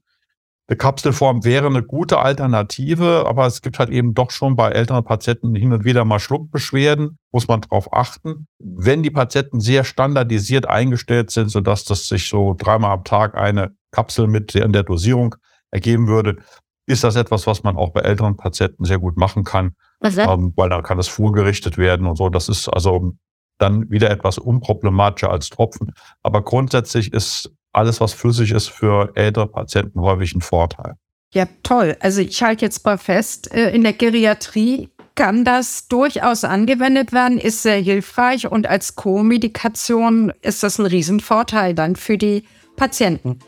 Eine 0.66 0.78
Kapselform 0.78 1.44
wäre 1.44 1.66
eine 1.66 1.82
gute 1.82 2.20
Alternative, 2.20 3.26
aber 3.26 3.46
es 3.46 3.60
gibt 3.60 3.78
halt 3.78 3.90
eben 3.90 4.14
doch 4.14 4.30
schon 4.30 4.56
bei 4.56 4.70
älteren 4.70 5.04
Patienten 5.04 5.54
hin 5.54 5.74
und 5.74 5.84
wieder 5.84 6.06
mal 6.06 6.18
Schluckbeschwerden, 6.18 7.18
muss 7.32 7.48
man 7.48 7.60
darauf 7.60 7.92
achten. 7.92 8.46
Wenn 8.58 9.02
die 9.02 9.10
Patienten 9.10 9.60
sehr 9.60 9.84
standardisiert 9.84 10.66
eingestellt 10.66 11.30
sind, 11.30 11.50
sodass 11.50 11.84
das 11.84 12.08
sich 12.08 12.30
so 12.30 12.54
dreimal 12.56 12.92
am 12.92 13.04
Tag 13.04 13.36
eine 13.36 13.76
Kapsel 13.90 14.26
mit 14.26 14.54
in 14.54 14.72
der 14.72 14.84
Dosierung 14.84 15.34
ergeben 15.70 16.08
würde, 16.08 16.38
ist 16.86 17.04
das 17.04 17.16
etwas, 17.16 17.46
was 17.46 17.62
man 17.62 17.76
auch 17.76 17.90
bei 17.90 18.00
älteren 18.00 18.36
Patienten 18.36 18.84
sehr 18.84 18.98
gut 18.98 19.18
machen 19.18 19.44
kann, 19.44 19.74
ähm, 20.02 20.52
weil 20.56 20.70
dann 20.70 20.82
kann 20.82 20.98
es 20.98 21.08
vorgerichtet 21.08 21.76
werden 21.76 22.06
und 22.06 22.16
so. 22.16 22.30
Das 22.30 22.48
ist 22.48 22.68
also 22.68 23.12
dann 23.58 23.90
wieder 23.90 24.11
etwas 24.11 24.38
unproblematischer 24.38 25.30
als 25.30 25.49
Tropfen. 25.49 25.92
Aber 26.23 26.42
grundsätzlich 26.42 27.12
ist 27.12 27.50
alles, 27.73 28.00
was 28.00 28.12
flüssig 28.12 28.52
ist, 28.52 28.68
für 28.68 29.12
ältere 29.14 29.49
Patienten 29.49 30.00
häufig 30.00 30.34
ein 30.34 30.40
Vorteil. 30.40 30.94
Ja, 31.32 31.46
toll. 31.64 31.96
Also 32.00 32.20
ich 32.20 32.42
halte 32.42 32.64
jetzt 32.64 32.84
mal 32.84 32.96
fest, 32.99 33.52
äh, 33.52 33.70
in 33.75 33.82
der 33.82 33.92
Geriatrie 33.92 34.88
kann 35.16 35.44
das 35.44 35.88
durchaus 35.88 36.44
angewendet 36.44 37.12
werden, 37.12 37.38
ist 37.38 37.62
sehr 37.62 37.80
hilfreich 37.80 38.50
und 38.50 38.66
als 38.66 38.96
Co-Medikation 38.96 40.32
ist 40.42 40.62
das 40.62 40.78
ein 40.78 40.87
Riesenvorteil 40.87 41.75
dann 41.75 41.96
für 41.96 42.18
die 42.18 42.44
Patienten, 42.76 43.38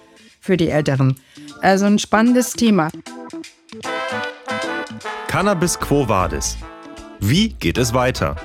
für 0.41 0.57
die 0.57 0.69
Älteren. 0.69 1.19
Also 1.63 1.87
ein 1.87 1.99
spannendes 1.99 2.53
Thema. 2.53 2.91
Cannabis 5.29 5.79
Quo 5.79 6.09
Vadis. 6.09 6.57
Wie 7.21 7.51
geht 7.51 7.79
es 7.79 7.93
weiter? 7.93 8.37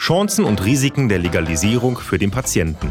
Chancen 0.00 0.46
und 0.46 0.64
Risiken 0.64 1.10
der 1.10 1.18
Legalisierung 1.18 1.98
für 1.98 2.16
den 2.16 2.30
Patienten. 2.30 2.90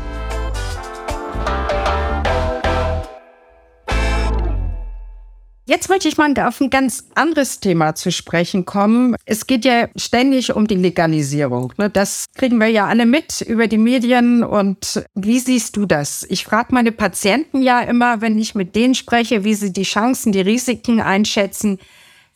Jetzt 5.65 5.89
möchte 5.89 6.07
ich 6.07 6.17
mal 6.17 6.31
auf 6.37 6.61
ein 6.61 6.69
ganz 6.69 7.05
anderes 7.15 7.61
Thema 7.61 7.95
zu 7.95 8.11
sprechen 8.11 8.65
kommen. 8.65 9.15
Es 9.25 9.47
geht 9.47 9.65
ja 9.65 9.87
ständig 9.95 10.55
um 10.55 10.67
die 10.67 10.75
Legalisierung. 10.75 11.73
Ne? 11.77 11.89
Das 11.89 12.25
kriegen 12.35 12.59
wir 12.59 12.67
ja 12.67 12.85
alle 12.85 13.07
mit 13.07 13.41
über 13.41 13.65
die 13.65 13.79
Medien. 13.79 14.43
Und 14.43 15.03
wie 15.15 15.39
siehst 15.39 15.77
du 15.77 15.87
das? 15.87 16.27
Ich 16.29 16.45
frage 16.45 16.75
meine 16.75 16.91
Patienten 16.91 17.63
ja 17.63 17.81
immer, 17.81 18.21
wenn 18.21 18.37
ich 18.37 18.53
mit 18.53 18.75
denen 18.75 18.93
spreche, 18.93 19.43
wie 19.43 19.55
sie 19.55 19.73
die 19.73 19.81
Chancen, 19.81 20.31
die 20.31 20.41
Risiken 20.41 21.01
einschätzen. 21.01 21.79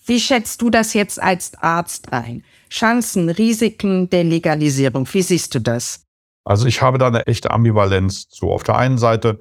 Wie 0.03 0.19
schätzt 0.19 0.63
du 0.63 0.71
das 0.71 0.95
jetzt 0.95 1.21
als 1.21 1.53
Arzt 1.61 2.11
ein? 2.11 2.43
Chancen, 2.73 3.29
Risiken 3.29 4.09
der 4.09 4.23
Legalisierung. 4.23 5.07
Wie 5.13 5.21
siehst 5.21 5.53
du 5.53 5.59
das? 5.59 6.07
Also 6.43 6.65
ich 6.65 6.81
habe 6.81 6.97
da 6.97 7.07
eine 7.07 7.27
echte 7.27 7.51
Ambivalenz 7.51 8.27
zu. 8.29 8.49
Auf 8.51 8.63
der 8.63 8.77
einen 8.77 8.97
Seite 8.97 9.37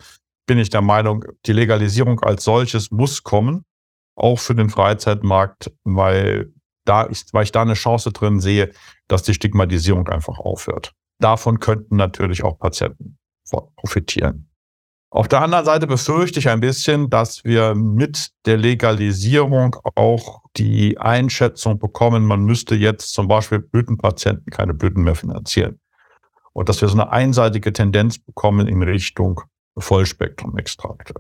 bin 0.46 0.58
ich 0.58 0.68
der 0.68 0.82
Meinung, 0.82 1.24
die 1.46 1.54
Legalisierung 1.54 2.20
als 2.20 2.44
solches 2.44 2.90
muss 2.90 3.22
kommen, 3.22 3.64
auch 4.16 4.38
für 4.38 4.54
den 4.54 4.68
Freizeitmarkt, 4.68 5.72
weil, 5.84 6.52
da 6.84 7.04
ist, 7.04 7.32
weil 7.32 7.44
ich 7.44 7.52
da 7.52 7.62
eine 7.62 7.72
Chance 7.72 8.12
drin 8.12 8.38
sehe, 8.38 8.70
dass 9.08 9.22
die 9.22 9.32
Stigmatisierung 9.32 10.08
einfach 10.08 10.38
aufhört. 10.38 10.92
Davon 11.18 11.58
könnten 11.58 11.96
natürlich 11.96 12.44
auch 12.44 12.58
Patienten 12.58 13.16
profitieren. 13.76 14.51
Auf 15.14 15.28
der 15.28 15.42
anderen 15.42 15.66
Seite 15.66 15.86
befürchte 15.86 16.38
ich 16.38 16.48
ein 16.48 16.60
bisschen, 16.60 17.10
dass 17.10 17.44
wir 17.44 17.74
mit 17.74 18.30
der 18.46 18.56
Legalisierung 18.56 19.76
auch 19.94 20.40
die 20.56 20.96
Einschätzung 20.96 21.78
bekommen, 21.78 22.24
man 22.24 22.44
müsste 22.44 22.74
jetzt 22.74 23.12
zum 23.12 23.28
Beispiel 23.28 23.58
Blütenpatienten 23.58 24.46
keine 24.46 24.72
Blüten 24.72 25.02
mehr 25.02 25.14
finanzieren. 25.14 25.78
Und 26.54 26.70
dass 26.70 26.80
wir 26.80 26.88
so 26.88 26.94
eine 26.94 27.12
einseitige 27.12 27.74
Tendenz 27.74 28.18
bekommen 28.18 28.66
in 28.66 28.82
Richtung 28.82 29.42
Vollspektrum-Extrakte. 29.76 31.14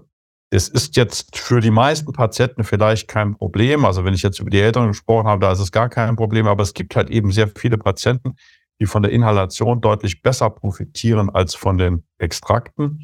Es 0.48 0.68
ist 0.68 0.96
jetzt 0.96 1.36
für 1.36 1.60
die 1.60 1.70
meisten 1.70 2.14
Patienten 2.14 2.64
vielleicht 2.64 3.08
kein 3.08 3.34
Problem. 3.36 3.84
Also 3.84 4.06
wenn 4.06 4.14
ich 4.14 4.22
jetzt 4.22 4.40
über 4.40 4.48
die 4.48 4.60
Eltern 4.60 4.88
gesprochen 4.88 5.26
habe, 5.26 5.42
da 5.42 5.52
ist 5.52 5.60
es 5.60 5.70
gar 5.70 5.90
kein 5.90 6.16
Problem. 6.16 6.46
Aber 6.46 6.62
es 6.62 6.72
gibt 6.72 6.96
halt 6.96 7.10
eben 7.10 7.30
sehr 7.30 7.48
viele 7.48 7.76
Patienten, 7.76 8.36
die 8.80 8.86
von 8.86 9.02
der 9.02 9.12
Inhalation 9.12 9.82
deutlich 9.82 10.22
besser 10.22 10.48
profitieren 10.48 11.28
als 11.28 11.54
von 11.54 11.76
den 11.76 12.04
Extrakten. 12.16 13.00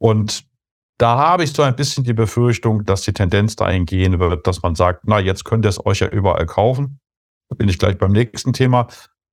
Und 0.00 0.44
da 0.98 1.16
habe 1.16 1.44
ich 1.44 1.52
so 1.52 1.62
ein 1.62 1.76
bisschen 1.76 2.04
die 2.04 2.12
Befürchtung, 2.14 2.84
dass 2.84 3.02
die 3.02 3.12
Tendenz 3.12 3.56
dahin 3.56 3.86
gehen 3.86 4.18
wird, 4.18 4.46
dass 4.46 4.62
man 4.62 4.74
sagt, 4.74 5.02
na, 5.04 5.18
jetzt 5.18 5.44
könnt 5.44 5.64
ihr 5.64 5.68
es 5.68 5.84
euch 5.84 6.00
ja 6.00 6.08
überall 6.08 6.46
kaufen. 6.46 7.00
Da 7.48 7.56
bin 7.56 7.68
ich 7.68 7.78
gleich 7.78 7.96
beim 7.98 8.12
nächsten 8.12 8.52
Thema. 8.52 8.86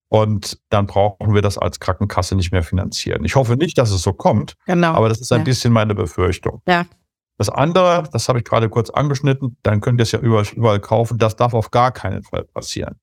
Und 0.10 0.58
dann 0.70 0.88
brauchen 0.88 1.34
wir 1.34 1.42
das 1.42 1.58
als 1.58 1.80
Krankenkasse 1.82 2.36
nicht 2.36 2.52
mehr 2.54 2.64
finanzieren. 2.64 3.26
Ich 3.26 3.36
hoffe 3.36 3.56
nicht, 3.58 3.78
dass 3.78 3.92
es 3.92 4.02
so 4.02 4.14
kommt, 4.14 4.56
Genau. 4.66 4.94
aber 4.94 5.10
das 5.10 5.20
ist 5.20 5.32
ein 5.34 5.40
Ja. 5.40 5.44
bisschen 5.44 5.74
meine 5.74 5.96
Befürchtung. 5.96 6.62
Ja. 6.68 6.86
Das 7.38 7.50
andere, 7.50 8.04
das 8.12 8.30
habe 8.30 8.40
ich 8.40 8.46
gerade 8.46 8.70
kurz 8.70 8.90
angeschnitten, 8.90 9.58
dann 9.64 9.82
könnt 9.82 10.00
ihr 10.00 10.04
es 10.04 10.12
ja 10.14 10.20
überall, 10.20 10.46
überall 10.56 10.80
kaufen, 10.80 11.18
das 11.18 11.36
darf 11.36 11.54
auf 11.54 11.72
gar 11.72 11.92
keinen 11.92 12.24
Fall 12.24 12.46
passieren. 12.46 12.96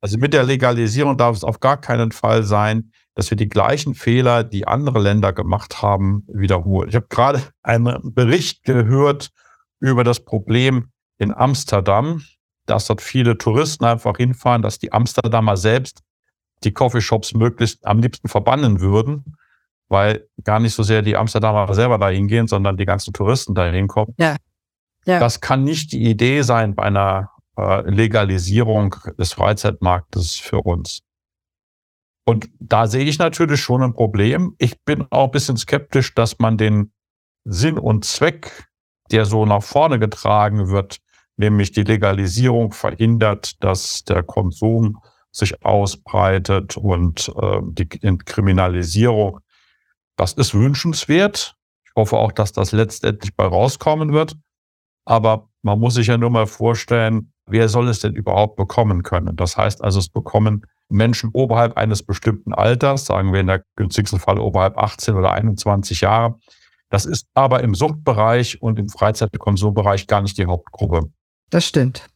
Also 0.00 0.18
mit 0.18 0.32
der 0.32 0.44
Legalisierung 0.44 1.16
darf 1.16 1.36
es 1.36 1.44
auf 1.44 1.60
gar 1.60 1.78
keinen 1.78 2.12
Fall 2.12 2.42
sein, 2.42 2.92
dass 3.14 3.30
wir 3.30 3.36
die 3.36 3.48
gleichen 3.48 3.94
Fehler, 3.94 4.44
die 4.44 4.66
andere 4.66 4.98
Länder 4.98 5.32
gemacht 5.32 5.82
haben, 5.82 6.24
wiederholen. 6.28 6.88
Ich 6.88 6.94
habe 6.94 7.06
gerade 7.08 7.42
einen 7.62 8.14
Bericht 8.14 8.64
gehört 8.64 9.30
über 9.78 10.04
das 10.04 10.20
Problem 10.20 10.90
in 11.18 11.34
Amsterdam, 11.34 12.22
dass 12.66 12.86
dort 12.86 13.02
viele 13.02 13.36
Touristen 13.36 13.84
einfach 13.84 14.16
hinfahren, 14.16 14.62
dass 14.62 14.78
die 14.78 14.92
Amsterdamer 14.92 15.56
selbst 15.56 16.00
die 16.64 16.72
Coffeeshops 16.72 17.34
möglichst 17.34 17.84
am 17.86 18.00
liebsten 18.00 18.28
verbannen 18.28 18.80
würden, 18.80 19.36
weil 19.88 20.26
gar 20.44 20.60
nicht 20.60 20.74
so 20.74 20.82
sehr 20.82 21.02
die 21.02 21.16
Amsterdamer 21.16 21.72
selber 21.74 21.98
dahin 21.98 22.28
gehen, 22.28 22.46
sondern 22.46 22.76
die 22.76 22.86
ganzen 22.86 23.12
Touristen 23.12 23.54
dahin 23.54 23.88
kommen. 23.88 24.14
Ja. 24.18 24.36
Ja. 25.06 25.18
Das 25.18 25.40
kann 25.40 25.64
nicht 25.64 25.92
die 25.92 26.04
Idee 26.04 26.42
sein 26.42 26.74
bei 26.74 26.82
einer 26.82 27.29
Legalisierung 27.56 28.96
des 29.18 29.32
Freizeitmarktes 29.32 30.36
für 30.36 30.58
uns. 30.58 31.02
Und 32.24 32.48
da 32.60 32.86
sehe 32.86 33.04
ich 33.04 33.18
natürlich 33.18 33.60
schon 33.60 33.82
ein 33.82 33.92
Problem. 33.92 34.54
Ich 34.58 34.80
bin 34.84 35.06
auch 35.10 35.26
ein 35.26 35.30
bisschen 35.30 35.56
skeptisch, 35.56 36.14
dass 36.14 36.38
man 36.38 36.56
den 36.56 36.92
Sinn 37.44 37.78
und 37.78 38.04
Zweck, 38.04 38.68
der 39.10 39.24
so 39.24 39.46
nach 39.46 39.62
vorne 39.62 39.98
getragen 39.98 40.68
wird, 40.68 40.98
nämlich 41.36 41.72
die 41.72 41.82
Legalisierung 41.82 42.72
verhindert, 42.72 43.62
dass 43.64 44.04
der 44.04 44.22
Konsum 44.22 45.00
sich 45.32 45.64
ausbreitet 45.64 46.76
und 46.76 47.32
äh, 47.40 47.60
die 47.62 47.88
Kriminalisierung, 47.88 49.40
das 50.16 50.34
ist 50.34 50.54
wünschenswert. 50.54 51.56
Ich 51.84 51.92
hoffe 51.96 52.16
auch, 52.16 52.32
dass 52.32 52.52
das 52.52 52.72
letztendlich 52.72 53.34
bei 53.34 53.46
rauskommen 53.46 54.12
wird. 54.12 54.36
Aber 55.04 55.48
man 55.62 55.80
muss 55.80 55.94
sich 55.94 56.08
ja 56.08 56.18
nur 56.18 56.30
mal 56.30 56.46
vorstellen, 56.46 57.32
wer 57.50 57.68
soll 57.68 57.88
es 57.88 58.00
denn 58.00 58.14
überhaupt 58.14 58.56
bekommen 58.56 59.02
können? 59.02 59.36
Das 59.36 59.56
heißt 59.56 59.82
also, 59.82 59.98
es 59.98 60.08
bekommen 60.08 60.66
Menschen 60.88 61.30
oberhalb 61.32 61.76
eines 61.76 62.02
bestimmten 62.02 62.52
Alters, 62.52 63.06
sagen 63.06 63.32
wir 63.32 63.40
in 63.40 63.46
der 63.46 63.62
günstigsten 63.76 64.18
Fall 64.18 64.38
oberhalb 64.38 64.76
18 64.76 65.14
oder 65.14 65.32
21 65.32 66.00
Jahre. 66.00 66.36
Das 66.90 67.06
ist 67.06 67.26
aber 67.34 67.62
im 67.62 67.74
Suchtbereich 67.74 68.60
und 68.60 68.78
im 68.78 68.88
Freizeitkonsumbereich 68.88 70.06
gar 70.08 70.22
nicht 70.22 70.36
die 70.38 70.46
Hauptgruppe. 70.46 71.10
Das 71.50 71.64
stimmt. 71.64 72.08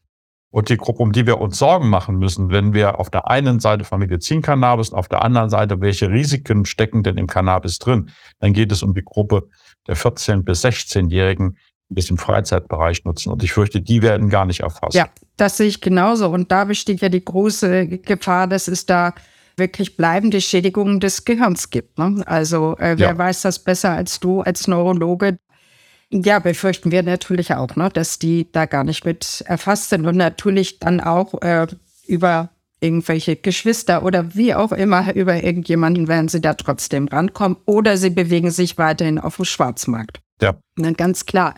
Und 0.50 0.68
die 0.68 0.76
Gruppe, 0.76 1.02
um 1.02 1.10
die 1.10 1.26
wir 1.26 1.40
uns 1.40 1.58
Sorgen 1.58 1.88
machen 1.88 2.16
müssen, 2.16 2.50
wenn 2.50 2.74
wir 2.74 3.00
auf 3.00 3.10
der 3.10 3.28
einen 3.28 3.58
Seite 3.58 3.82
von 3.82 3.98
Medizincannabis 3.98 4.90
und 4.90 4.98
auf 4.98 5.08
der 5.08 5.22
anderen 5.22 5.50
Seite, 5.50 5.80
welche 5.80 6.10
Risiken 6.10 6.64
stecken 6.64 7.02
denn 7.02 7.16
im 7.16 7.26
Cannabis 7.26 7.80
drin, 7.80 8.10
dann 8.38 8.52
geht 8.52 8.70
es 8.70 8.84
um 8.84 8.94
die 8.94 9.02
Gruppe 9.04 9.48
der 9.88 9.96
14- 9.96 10.42
bis 10.42 10.64
16-Jährigen, 10.64 11.56
es 12.00 12.10
im 12.10 12.18
Freizeitbereich 12.18 13.04
nutzen. 13.04 13.30
Und 13.32 13.42
ich 13.42 13.52
fürchte, 13.52 13.80
die 13.80 14.02
werden 14.02 14.28
gar 14.28 14.46
nicht 14.46 14.60
erfasst. 14.60 14.94
Ja, 14.94 15.08
das 15.36 15.56
sehe 15.56 15.68
ich 15.68 15.80
genauso. 15.80 16.28
Und 16.28 16.50
da 16.52 16.64
besteht 16.64 17.00
ja 17.00 17.08
die 17.08 17.24
große 17.24 17.86
Gefahr, 17.88 18.46
dass 18.46 18.68
es 18.68 18.86
da 18.86 19.14
wirklich 19.56 19.96
bleibende 19.96 20.40
Schädigungen 20.40 21.00
des 21.00 21.24
Gehirns 21.24 21.70
gibt. 21.70 21.98
Ne? 21.98 22.22
Also 22.26 22.76
äh, 22.78 22.98
wer 22.98 23.10
Ja. 23.10 23.18
weiß 23.18 23.42
das 23.42 23.58
besser 23.58 23.90
als 23.92 24.18
du 24.20 24.40
als 24.40 24.66
Neurologe? 24.66 25.36
Ja, 26.10 26.38
befürchten 26.38 26.90
wir 26.92 27.02
natürlich 27.02 27.54
auch, 27.54 27.74
ne, 27.76 27.88
dass 27.92 28.18
die 28.18 28.46
da 28.52 28.66
gar 28.66 28.84
nicht 28.84 29.04
mit 29.04 29.42
erfasst 29.46 29.90
sind 29.90 30.06
und 30.06 30.16
natürlich 30.16 30.78
dann 30.78 31.00
auch 31.00 31.40
äh, 31.42 31.66
über 32.06 32.50
irgendwelche 32.80 33.34
Geschwister 33.36 34.04
oder 34.04 34.34
wie 34.34 34.54
auch 34.54 34.70
immer 34.72 35.14
über 35.14 35.42
irgendjemanden 35.42 36.06
werden 36.06 36.28
sie 36.28 36.40
da 36.40 36.54
trotzdem 36.54 37.08
rankommen 37.08 37.56
oder 37.64 37.96
sie 37.96 38.10
bewegen 38.10 38.50
sich 38.50 38.76
weiterhin 38.78 39.18
auf 39.18 39.36
dem 39.36 39.44
Schwarzmarkt. 39.46 40.20
Ja. 40.40 40.56
Na, 40.76 40.90
ganz 40.92 41.26
klar. 41.26 41.54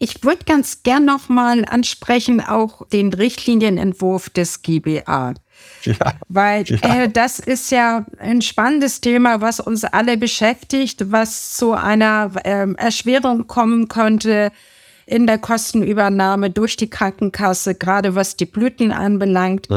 Ich 0.00 0.22
würde 0.22 0.44
ganz 0.44 0.84
gern 0.84 1.04
noch 1.04 1.28
mal 1.28 1.64
ansprechen 1.64 2.40
auch 2.40 2.86
den 2.88 3.12
Richtlinienentwurf 3.12 4.30
des 4.30 4.62
GBA. 4.62 5.34
Ja. 5.82 5.94
Weil 6.28 6.64
Ja. 6.64 7.02
äh, 7.02 7.08
das 7.08 7.40
ist 7.40 7.72
ja 7.72 8.06
ein 8.18 8.40
spannendes 8.42 9.00
Thema, 9.00 9.40
was 9.40 9.58
uns 9.58 9.82
alle 9.82 10.16
beschäftigt, 10.16 11.10
was 11.10 11.56
zu 11.56 11.72
einer 11.72 12.30
ähm, 12.44 12.76
Erschwerung 12.76 13.48
kommen 13.48 13.88
könnte 13.88 14.52
in 15.04 15.26
der 15.26 15.38
Kostenübernahme 15.38 16.50
durch 16.50 16.76
die 16.76 16.90
Krankenkasse, 16.90 17.74
gerade 17.74 18.14
was 18.14 18.36
die 18.36 18.44
Blüten 18.44 18.92
anbelangt. 18.92 19.68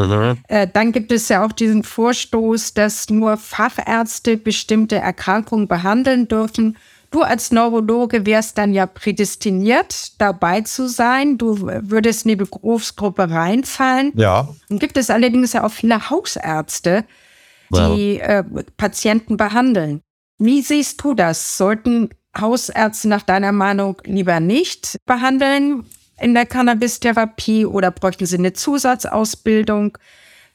Äh, 0.49 0.67
dann 0.71 0.91
gibt 0.91 1.11
es 1.11 1.29
ja 1.29 1.43
auch 1.43 1.53
diesen 1.53 1.83
Vorstoß, 1.83 2.73
dass 2.73 3.09
nur 3.09 3.37
Fachärzte 3.37 4.37
bestimmte 4.37 4.97
Erkrankungen 4.97 5.67
behandeln 5.67 6.27
dürfen. 6.27 6.77
Du 7.11 7.23
als 7.23 7.51
Neurologe 7.51 8.25
wärst 8.25 8.57
dann 8.57 8.73
ja 8.73 8.85
prädestiniert, 8.85 10.19
dabei 10.19 10.61
zu 10.61 10.87
sein. 10.87 11.37
Du 11.37 11.61
würdest 11.61 12.25
in 12.25 12.29
die 12.29 12.35
Berufsgruppe 12.37 13.29
reinfallen. 13.29 14.13
Ja. 14.15 14.47
Dann 14.69 14.79
gibt 14.79 14.95
es 14.95 15.09
allerdings 15.09 15.51
ja 15.51 15.65
auch 15.65 15.71
viele 15.71 16.09
Hausärzte, 16.09 17.03
die 17.69 18.19
äh, 18.19 18.43
Patienten 18.77 19.35
behandeln. 19.35 20.01
Wie 20.39 20.61
siehst 20.61 21.03
du 21.03 21.13
das? 21.13 21.57
Sollten 21.57 22.09
Hausärzte 22.39 23.09
nach 23.09 23.23
deiner 23.23 23.51
Meinung 23.51 24.01
lieber 24.05 24.39
nicht 24.39 24.97
behandeln 25.05 25.85
in 26.19 26.33
der 26.33 26.45
Cannabis-Therapie 26.45 27.65
oder 27.65 27.91
bräuchten 27.91 28.25
sie 28.25 28.37
eine 28.37 28.53
Zusatzausbildung? 28.53 29.97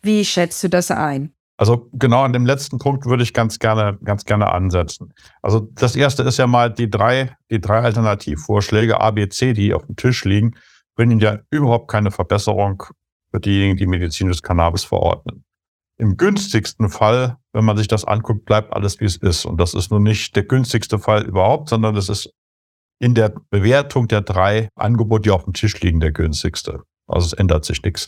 Wie 0.00 0.24
schätzt 0.24 0.64
du 0.64 0.68
das 0.68 0.90
ein? 0.90 1.35
Also 1.58 1.88
genau 1.92 2.22
an 2.22 2.32
dem 2.32 2.44
letzten 2.44 2.78
Punkt 2.78 3.06
würde 3.06 3.22
ich 3.22 3.32
ganz 3.32 3.58
gerne, 3.58 3.98
ganz 4.04 4.24
gerne 4.24 4.52
ansetzen. 4.52 5.14
Also 5.40 5.60
das 5.74 5.96
erste 5.96 6.22
ist 6.22 6.36
ja 6.36 6.46
mal 6.46 6.70
die 6.70 6.90
drei, 6.90 7.34
die 7.50 7.60
drei 7.60 7.80
Alternativvorschläge 7.80 9.00
A, 9.00 9.10
B, 9.10 9.28
C, 9.28 9.54
die 9.54 9.72
auf 9.72 9.86
dem 9.86 9.96
Tisch 9.96 10.24
liegen, 10.24 10.54
bringen 10.96 11.18
ja 11.18 11.38
überhaupt 11.50 11.88
keine 11.90 12.10
Verbesserung 12.10 12.82
für 13.30 13.40
diejenigen, 13.40 13.76
die 13.76 13.86
medizinisches 13.86 14.42
Cannabis 14.42 14.84
verordnen. 14.84 15.44
Im 15.98 16.18
günstigsten 16.18 16.90
Fall, 16.90 17.38
wenn 17.54 17.64
man 17.64 17.78
sich 17.78 17.88
das 17.88 18.04
anguckt, 18.04 18.44
bleibt 18.44 18.74
alles 18.74 19.00
wie 19.00 19.06
es 19.06 19.16
ist. 19.16 19.46
Und 19.46 19.58
das 19.58 19.72
ist 19.72 19.90
nun 19.90 20.02
nicht 20.02 20.36
der 20.36 20.44
günstigste 20.44 20.98
Fall 20.98 21.24
überhaupt, 21.24 21.70
sondern 21.70 21.94
das 21.94 22.10
ist 22.10 22.30
in 22.98 23.14
der 23.14 23.34
Bewertung 23.50 24.08
der 24.08 24.20
drei 24.20 24.68
Angebote, 24.74 25.22
die 25.22 25.30
auf 25.30 25.44
dem 25.44 25.54
Tisch 25.54 25.80
liegen, 25.80 26.00
der 26.00 26.12
günstigste. 26.12 26.82
Also 27.06 27.26
es 27.26 27.32
ändert 27.32 27.64
sich 27.64 27.82
nichts. 27.82 28.06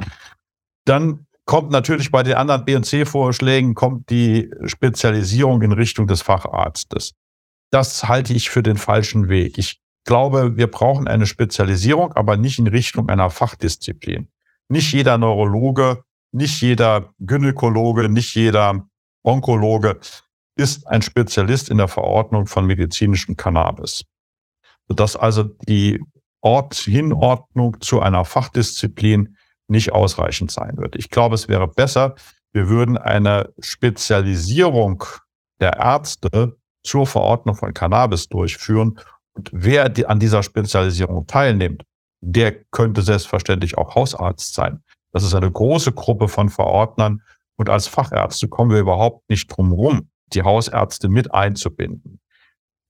Dann 0.85 1.27
kommt 1.49 1.71
natürlich 1.71 2.11
bei 2.11 2.23
den 2.23 2.35
anderen 2.35 2.67
B- 2.67 2.77
und 2.77 2.85
C-Vorschlägen 2.85 3.75
kommt 3.75 4.11
die 4.11 4.51
Spezialisierung 4.67 5.63
in 5.63 5.73
Richtung 5.73 6.07
des 6.07 6.21
Facharztes. 6.21 7.15
Das 7.71 8.07
halte 8.07 8.35
ich 8.35 8.51
für 8.51 8.63
den 8.63 8.77
falschen 8.77 9.31
Weg. 9.31 9.57
Ich 9.57 9.81
glaube, 10.05 10.59
wir 10.59 10.67
brauchen 10.71 11.09
eine 11.09 11.25
Spezialisierung, 11.25 12.13
aber 12.13 12.37
nicht 12.37 12.59
in 12.59 12.67
Richtung 12.67 13.09
einer 13.09 13.31
Fachdisziplin. 13.31 14.29
Nicht 14.69 14.93
jeder 14.93 15.17
Neurologe, 15.17 16.03
nicht 16.33 16.61
jeder 16.61 17.15
Gynäkologe, 17.19 18.11
nicht 18.11 18.35
jeder 18.35 18.87
Onkologe 19.23 20.01
ist 20.55 20.87
ein 20.87 21.01
Spezialist 21.01 21.71
in 21.71 21.79
der 21.79 21.89
Verordnung 21.89 22.47
von 22.47 22.67
medizinischem 22.67 23.39
Cannabis. 23.39 24.05
Sodass 24.87 25.17
also 25.17 25.45
die 25.67 25.99
Ort 26.43 26.75
Hinordnung 26.75 27.81
zu 27.81 28.01
einer 28.01 28.27
Fachdisziplin 28.27 29.38
nicht 29.69 29.93
ausreichend 29.93 30.51
sein 30.51 30.77
wird. 30.77 30.97
Ich 30.97 31.11
glaube, 31.11 31.35
es 31.35 31.49
wäre 31.49 31.69
besser, 31.69 32.15
wir 32.53 32.69
würden 32.69 32.97
eine 32.97 33.53
Spezialisierung 33.61 35.05
der 35.61 35.77
Ärzte 35.77 36.57
zur 36.83 37.07
Verordnung 37.07 37.55
von 37.55 37.75
Cannabis 37.75 38.29
durchführen. 38.29 38.99
Und 39.35 39.51
wer 39.53 39.89
die, 39.89 40.07
an 40.07 40.19
dieser 40.19 40.43
Spezialisierung 40.43 41.27
teilnimmt, 41.27 41.85
der 42.21 42.65
könnte 42.71 43.03
selbstverständlich 43.03 43.77
auch 43.79 43.95
Hausarzt 43.95 44.55
sein. 44.55 44.83
Das 45.13 45.23
ist 45.23 45.35
eine 45.35 45.51
große 45.51 45.93
Gruppe 45.93 46.29
von 46.29 46.49
Verordnern. 46.49 47.23
Und 47.57 47.69
als 47.71 47.87
Fachärzte 47.87 48.49
kommen 48.49 48.71
wir 48.71 48.79
überhaupt 48.79 49.29
nicht 49.29 49.49
drum 49.49 49.73
rum, 49.73 50.11
die 50.33 50.43
Hausärzte 50.43 51.09
mit 51.09 51.35
einzubinden. 51.35 52.21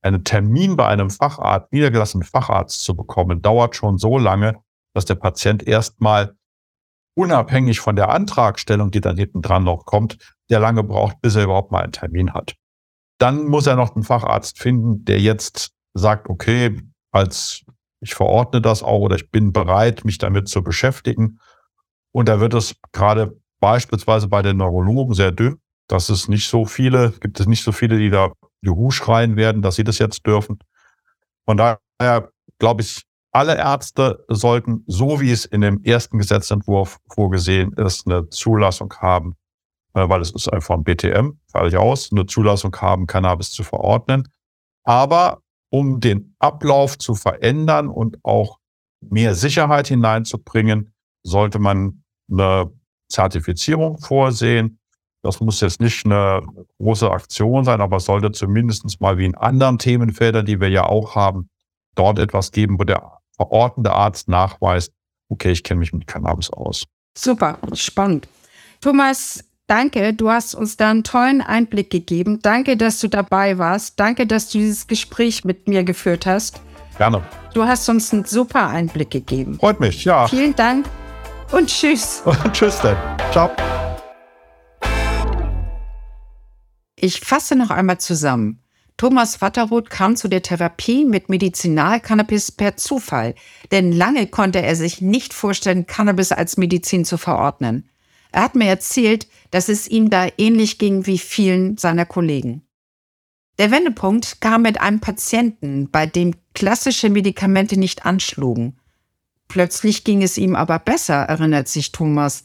Einen 0.02 0.24
Termin 0.24 0.76
bei 0.76 0.86
einem 0.86 1.10
Facharzt, 1.10 1.72
niedergelassenen 1.72 2.24
Facharzt 2.24 2.84
zu 2.84 2.94
bekommen, 2.94 3.42
dauert 3.42 3.74
schon 3.74 3.98
so 3.98 4.18
lange, 4.18 4.54
dass 4.94 5.04
der 5.04 5.16
Patient 5.16 5.66
erstmal 5.66 6.36
unabhängig 7.18 7.80
von 7.80 7.96
der 7.96 8.10
Antragstellung, 8.10 8.92
die 8.92 9.00
dann 9.00 9.16
hinten 9.16 9.42
dran 9.42 9.64
noch 9.64 9.84
kommt, 9.84 10.18
der 10.50 10.60
lange 10.60 10.84
braucht, 10.84 11.20
bis 11.20 11.34
er 11.34 11.44
überhaupt 11.44 11.72
mal 11.72 11.82
einen 11.82 11.92
Termin 11.92 12.32
hat. 12.32 12.54
Dann 13.18 13.48
muss 13.48 13.66
er 13.66 13.74
noch 13.74 13.96
einen 13.96 14.04
Facharzt 14.04 14.60
finden, 14.60 15.04
der 15.04 15.18
jetzt 15.18 15.72
sagt, 15.94 16.28
okay, 16.28 16.80
als 17.10 17.64
ich 18.00 18.14
verordne 18.14 18.60
das 18.62 18.84
auch 18.84 19.00
oder 19.00 19.16
ich 19.16 19.32
bin 19.32 19.52
bereit, 19.52 20.04
mich 20.04 20.18
damit 20.18 20.46
zu 20.46 20.62
beschäftigen. 20.62 21.40
Und 22.12 22.28
da 22.28 22.38
wird 22.38 22.54
es 22.54 22.76
gerade 22.92 23.36
beispielsweise 23.58 24.28
bei 24.28 24.42
den 24.42 24.58
Neurologen 24.58 25.14
sehr 25.14 25.32
dünn. 25.32 25.60
Das 25.88 26.10
ist 26.10 26.28
nicht 26.28 26.46
so 26.46 26.66
viele, 26.66 27.10
gibt 27.20 27.40
es 27.40 27.48
nicht 27.48 27.64
so 27.64 27.72
viele, 27.72 27.98
die 27.98 28.10
da 28.10 28.30
Juhu 28.62 28.92
schreien 28.92 29.34
werden, 29.34 29.60
dass 29.60 29.74
sie 29.74 29.84
das 29.84 29.98
jetzt 29.98 30.24
dürfen. 30.24 30.60
Von 31.46 31.56
daher 31.56 32.30
glaube 32.60 32.82
ich, 32.82 33.02
alle 33.32 33.56
Ärzte 33.56 34.24
sollten, 34.28 34.84
so 34.86 35.20
wie 35.20 35.30
es 35.30 35.44
in 35.44 35.60
dem 35.60 35.82
ersten 35.82 36.18
Gesetzentwurf 36.18 36.98
vorgesehen 37.12 37.72
ist, 37.74 38.06
eine 38.06 38.28
Zulassung 38.30 38.92
haben 38.98 39.36
äh, 39.98 40.08
weil 40.08 40.20
es 40.20 40.30
ist 40.30 40.52
einfach 40.52 40.74
ein 40.74 40.84
BTM, 40.84 41.32
fertig 41.50 41.76
aus, 41.76 42.10
eine 42.12 42.26
Zulassung 42.26 42.74
haben, 42.76 43.06
Cannabis 43.06 43.50
zu 43.50 43.64
verordnen. 43.64 44.28
Aber 44.84 45.42
um 45.70 46.00
den 46.00 46.34
Ablauf 46.38 46.98
zu 46.98 47.14
verändern 47.14 47.88
und 47.88 48.18
auch 48.22 48.58
mehr 49.00 49.34
Sicherheit 49.34 49.88
hineinzubringen, 49.88 50.92
sollte 51.22 51.58
man 51.58 52.04
eine 52.30 52.70
Zertifizierung 53.08 53.98
vorsehen. 53.98 54.78
Das 55.22 55.40
muss 55.40 55.60
jetzt 55.60 55.80
nicht 55.80 56.06
eine 56.06 56.42
große 56.78 57.10
Aktion 57.10 57.64
sein, 57.64 57.80
aber 57.80 58.00
sollte 58.00 58.32
zumindest 58.32 59.00
mal 59.00 59.18
wie 59.18 59.26
in 59.26 59.34
anderen 59.34 59.78
Themenfeldern, 59.78 60.46
die 60.46 60.60
wir 60.60 60.68
ja 60.68 60.84
auch 60.84 61.14
haben, 61.14 61.50
dort 61.98 62.18
etwas 62.18 62.52
geben, 62.52 62.78
wo 62.78 62.84
der 62.84 63.18
verordnende 63.36 63.92
Arzt 63.92 64.28
nachweist, 64.28 64.92
okay, 65.28 65.52
ich 65.52 65.62
kenne 65.62 65.80
mich 65.80 65.92
mit 65.92 66.06
Cannabis 66.06 66.50
aus. 66.50 66.84
Super, 67.16 67.58
spannend. 67.74 68.28
Thomas, 68.80 69.44
danke, 69.66 70.14
du 70.14 70.30
hast 70.30 70.54
uns 70.54 70.76
da 70.76 70.90
einen 70.90 71.04
tollen 71.04 71.40
Einblick 71.40 71.90
gegeben. 71.90 72.40
Danke, 72.42 72.76
dass 72.76 73.00
du 73.00 73.08
dabei 73.08 73.58
warst. 73.58 73.98
Danke, 73.98 74.26
dass 74.26 74.50
du 74.50 74.58
dieses 74.58 74.86
Gespräch 74.86 75.44
mit 75.44 75.66
mir 75.68 75.84
geführt 75.84 76.26
hast. 76.26 76.60
Gerne. 76.96 77.22
Du 77.54 77.64
hast 77.64 77.88
uns 77.88 78.12
einen 78.12 78.24
super 78.24 78.68
Einblick 78.68 79.10
gegeben. 79.10 79.58
Freut 79.58 79.80
mich, 79.80 80.04
ja. 80.04 80.28
Vielen 80.28 80.54
Dank 80.54 80.86
und 81.52 81.68
tschüss. 81.68 82.22
Und 82.24 82.52
tschüss 82.52 82.80
denn. 82.80 82.96
Ciao. 83.32 83.50
Ich 86.96 87.20
fasse 87.20 87.54
noch 87.54 87.70
einmal 87.70 87.98
zusammen. 87.98 88.62
Thomas 88.98 89.40
Watterroth 89.40 89.90
kam 89.90 90.16
zu 90.16 90.26
der 90.26 90.42
Therapie 90.42 91.04
mit 91.04 91.28
Medizinalcannabis 91.28 92.50
per 92.50 92.76
Zufall, 92.76 93.36
denn 93.70 93.92
lange 93.92 94.26
konnte 94.26 94.60
er 94.60 94.74
sich 94.74 95.00
nicht 95.00 95.32
vorstellen, 95.32 95.86
Cannabis 95.86 96.32
als 96.32 96.56
Medizin 96.56 97.04
zu 97.04 97.16
verordnen. 97.16 97.88
Er 98.32 98.42
hat 98.42 98.56
mir 98.56 98.66
erzählt, 98.66 99.28
dass 99.52 99.68
es 99.68 99.86
ihm 99.86 100.10
da 100.10 100.26
ähnlich 100.36 100.78
ging 100.78 101.06
wie 101.06 101.18
vielen 101.18 101.78
seiner 101.78 102.06
Kollegen. 102.06 102.66
Der 103.58 103.70
Wendepunkt 103.70 104.40
kam 104.40 104.62
mit 104.62 104.80
einem 104.80 104.98
Patienten, 104.98 105.88
bei 105.90 106.06
dem 106.06 106.34
klassische 106.54 107.08
Medikamente 107.08 107.78
nicht 107.78 108.04
anschlugen. 108.04 108.80
Plötzlich 109.46 110.02
ging 110.02 110.24
es 110.24 110.36
ihm 110.38 110.56
aber 110.56 110.80
besser, 110.80 111.22
erinnert 111.22 111.68
sich 111.68 111.92
Thomas. 111.92 112.44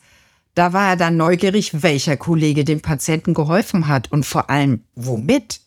Da 0.53 0.71
war 0.71 0.89
er 0.89 0.97
dann 0.97 1.17
neugierig, 1.17 1.81
welcher 1.81 2.15
Kollege 2.15 2.63
dem 2.63 2.81
Patienten 2.81 3.33
geholfen 3.33 3.87
hat 3.87 4.11
und 4.11 4.23
vor 4.23 4.51
allem 4.51 4.83
womit. 4.93 5.62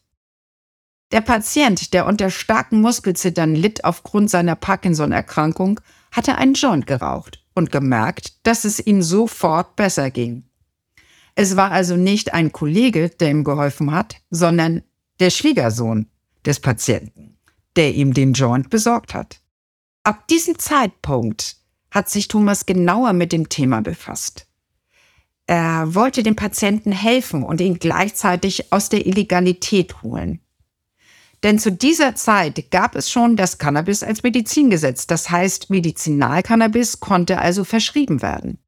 Der 1.12 1.21
Patient, 1.21 1.92
der 1.92 2.07
unter 2.07 2.31
starken 2.31 2.81
Muskelzittern 2.81 3.55
litt 3.55 3.85
aufgrund 3.85 4.29
seiner 4.29 4.57
Parkinson-Erkrankung, 4.57 5.81
hatte 6.11 6.37
einen 6.37 6.55
Joint 6.55 6.87
geraucht 6.87 7.45
und 7.55 7.71
gemerkt, 7.71 8.45
dass 8.45 8.64
es 8.64 8.81
ihm 8.81 9.03
sofort 9.03 9.77
besser 9.77 10.11
ging. 10.11 10.45
Es 11.37 11.57
war 11.57 11.71
also 11.71 11.97
nicht 11.97 12.35
ein 12.35 12.51
Kollege, 12.51 13.11
der 13.11 13.31
ihm 13.31 13.45
geholfen 13.45 13.92
hat, 13.92 14.16
sondern 14.31 14.83
der 15.21 15.31
Schwiegersohn 15.31 16.09
des 16.45 16.61
Patienten, 16.61 17.37
der 17.77 17.95
ihm 17.95 18.12
den 18.12 18.33
Joint 18.33 18.71
besorgt 18.71 19.14
hat. 19.14 19.40
Ab 20.03 20.27
diesem 20.29 20.59
Zeitpunkt 20.59 21.57
hat 21.90 22.09
sich 22.11 22.29
Thomas 22.29 22.66
genauer 22.66 23.12
mit 23.12 23.33
dem 23.33 23.49
Thema 23.49 23.81
befasst. 23.81 24.47
Er 25.47 25.95
wollte 25.95 26.23
dem 26.23 26.37
Patienten 26.37 26.90
helfen 26.90 27.45
und 27.45 27.61
ihn 27.61 27.79
gleichzeitig 27.79 28.73
aus 28.73 28.88
der 28.88 29.07
Illegalität 29.07 30.03
holen. 30.03 30.40
Denn 31.47 31.61
zu 31.61 31.71
dieser 31.71 32.17
Zeit 32.17 32.73
gab 32.73 32.97
es 32.97 33.09
schon 33.09 33.37
das 33.37 33.59
Cannabis 33.59 34.03
als 34.03 34.25
Medizingesetz. 34.25 35.07
Das 35.07 35.31
heißt, 35.31 35.71
Medizinalcannabis 35.71 36.99
konnte 36.99 37.39
also 37.39 37.63
verschrieben 37.63 38.21
werden. 38.21 38.59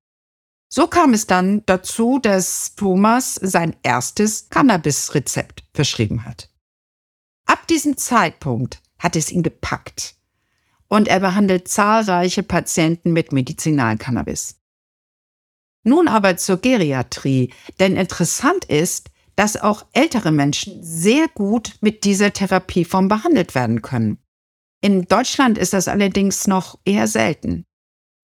So 0.69 0.87
kam 0.87 1.13
es 1.13 1.27
dann 1.27 1.65
dazu, 1.67 2.21
dass 2.21 2.77
Thomas 2.77 3.35
sein 3.35 3.75
erstes 3.83 4.49
Cannabis-Rezept 4.51 5.65
verschrieben 5.75 6.25
hat. 6.25 6.51
Ab 7.47 7.67
diesem 7.67 7.97
Zeitpunkt 7.97 8.81
hat 9.01 9.17
es 9.17 9.33
ihn 9.33 9.43
gepackt 9.43 10.15
und 10.87 11.09
er 11.09 11.19
behandelt 11.19 11.67
zahlreiche 11.67 12.45
Patienten 12.45 13.13
mit 13.13 13.33
Medizinalcannabis. 13.33 14.61
Nun 15.83 16.07
aber 16.07 16.37
zur 16.37 16.59
Geriatrie, 16.59 17.53
denn 17.81 17.97
interessant 17.97 18.67
ist, 18.67 19.11
dass 19.39 19.57
auch 19.57 19.87
ältere 19.93 20.33
Menschen 20.33 20.83
sehr 20.83 21.29
gut 21.29 21.77
mit 21.81 22.03
dieser 22.03 22.33
Therapieform 22.33 23.07
behandelt 23.07 23.55
werden 23.55 23.83
können. 23.83 24.19
In 24.81 25.03
Deutschland 25.05 25.59
ist 25.59 25.73
das 25.73 25.87
allerdings 25.87 26.49
noch 26.49 26.77
eher 26.85 27.07
selten. 27.07 27.65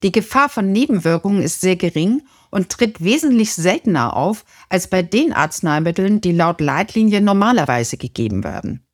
Die 0.02 0.10
Gefahr 0.10 0.48
von 0.48 0.72
Nebenwirkungen 0.72 1.40
ist 1.40 1.60
sehr 1.60 1.76
gering 1.76 2.22
und 2.50 2.68
tritt 2.70 3.04
wesentlich 3.04 3.54
seltener 3.54 4.16
auf 4.16 4.44
als 4.68 4.90
bei 4.90 5.02
den 5.02 5.32
Arzneimitteln, 5.32 6.20
die 6.20 6.32
laut 6.32 6.60
Leitlinie 6.60 7.20
normalerweise 7.20 7.96
gegeben 7.96 8.42
werden. 8.42 8.84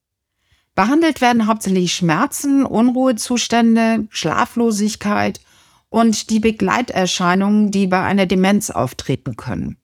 Behandelt 0.74 1.22
werden 1.22 1.46
hauptsächlich 1.46 1.94
Schmerzen, 1.94 2.66
Unruhezustände, 2.66 4.08
Schlaflosigkeit 4.10 5.40
und 5.88 6.28
die 6.28 6.40
Begleiterscheinungen, 6.40 7.70
die 7.70 7.86
bei 7.86 8.02
einer 8.02 8.26
Demenz 8.26 8.68
auftreten 8.68 9.36
können. 9.36 9.79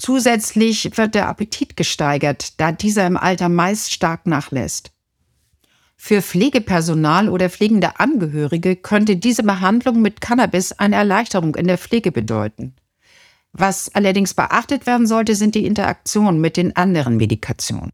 Zusätzlich 0.00 0.96
wird 0.96 1.14
der 1.14 1.28
Appetit 1.28 1.76
gesteigert, 1.76 2.58
da 2.58 2.72
dieser 2.72 3.06
im 3.06 3.18
Alter 3.18 3.50
meist 3.50 3.92
stark 3.92 4.26
nachlässt. 4.26 4.92
Für 5.94 6.22
Pflegepersonal 6.22 7.28
oder 7.28 7.50
pflegende 7.50 8.00
Angehörige 8.00 8.76
könnte 8.76 9.16
diese 9.16 9.42
Behandlung 9.42 10.00
mit 10.00 10.22
Cannabis 10.22 10.72
eine 10.72 10.96
Erleichterung 10.96 11.54
in 11.54 11.66
der 11.66 11.76
Pflege 11.76 12.12
bedeuten. 12.12 12.74
Was 13.52 13.94
allerdings 13.94 14.32
beachtet 14.32 14.86
werden 14.86 15.06
sollte, 15.06 15.34
sind 15.34 15.54
die 15.54 15.66
Interaktionen 15.66 16.40
mit 16.40 16.56
den 16.56 16.74
anderen 16.74 17.18
Medikationen. 17.18 17.90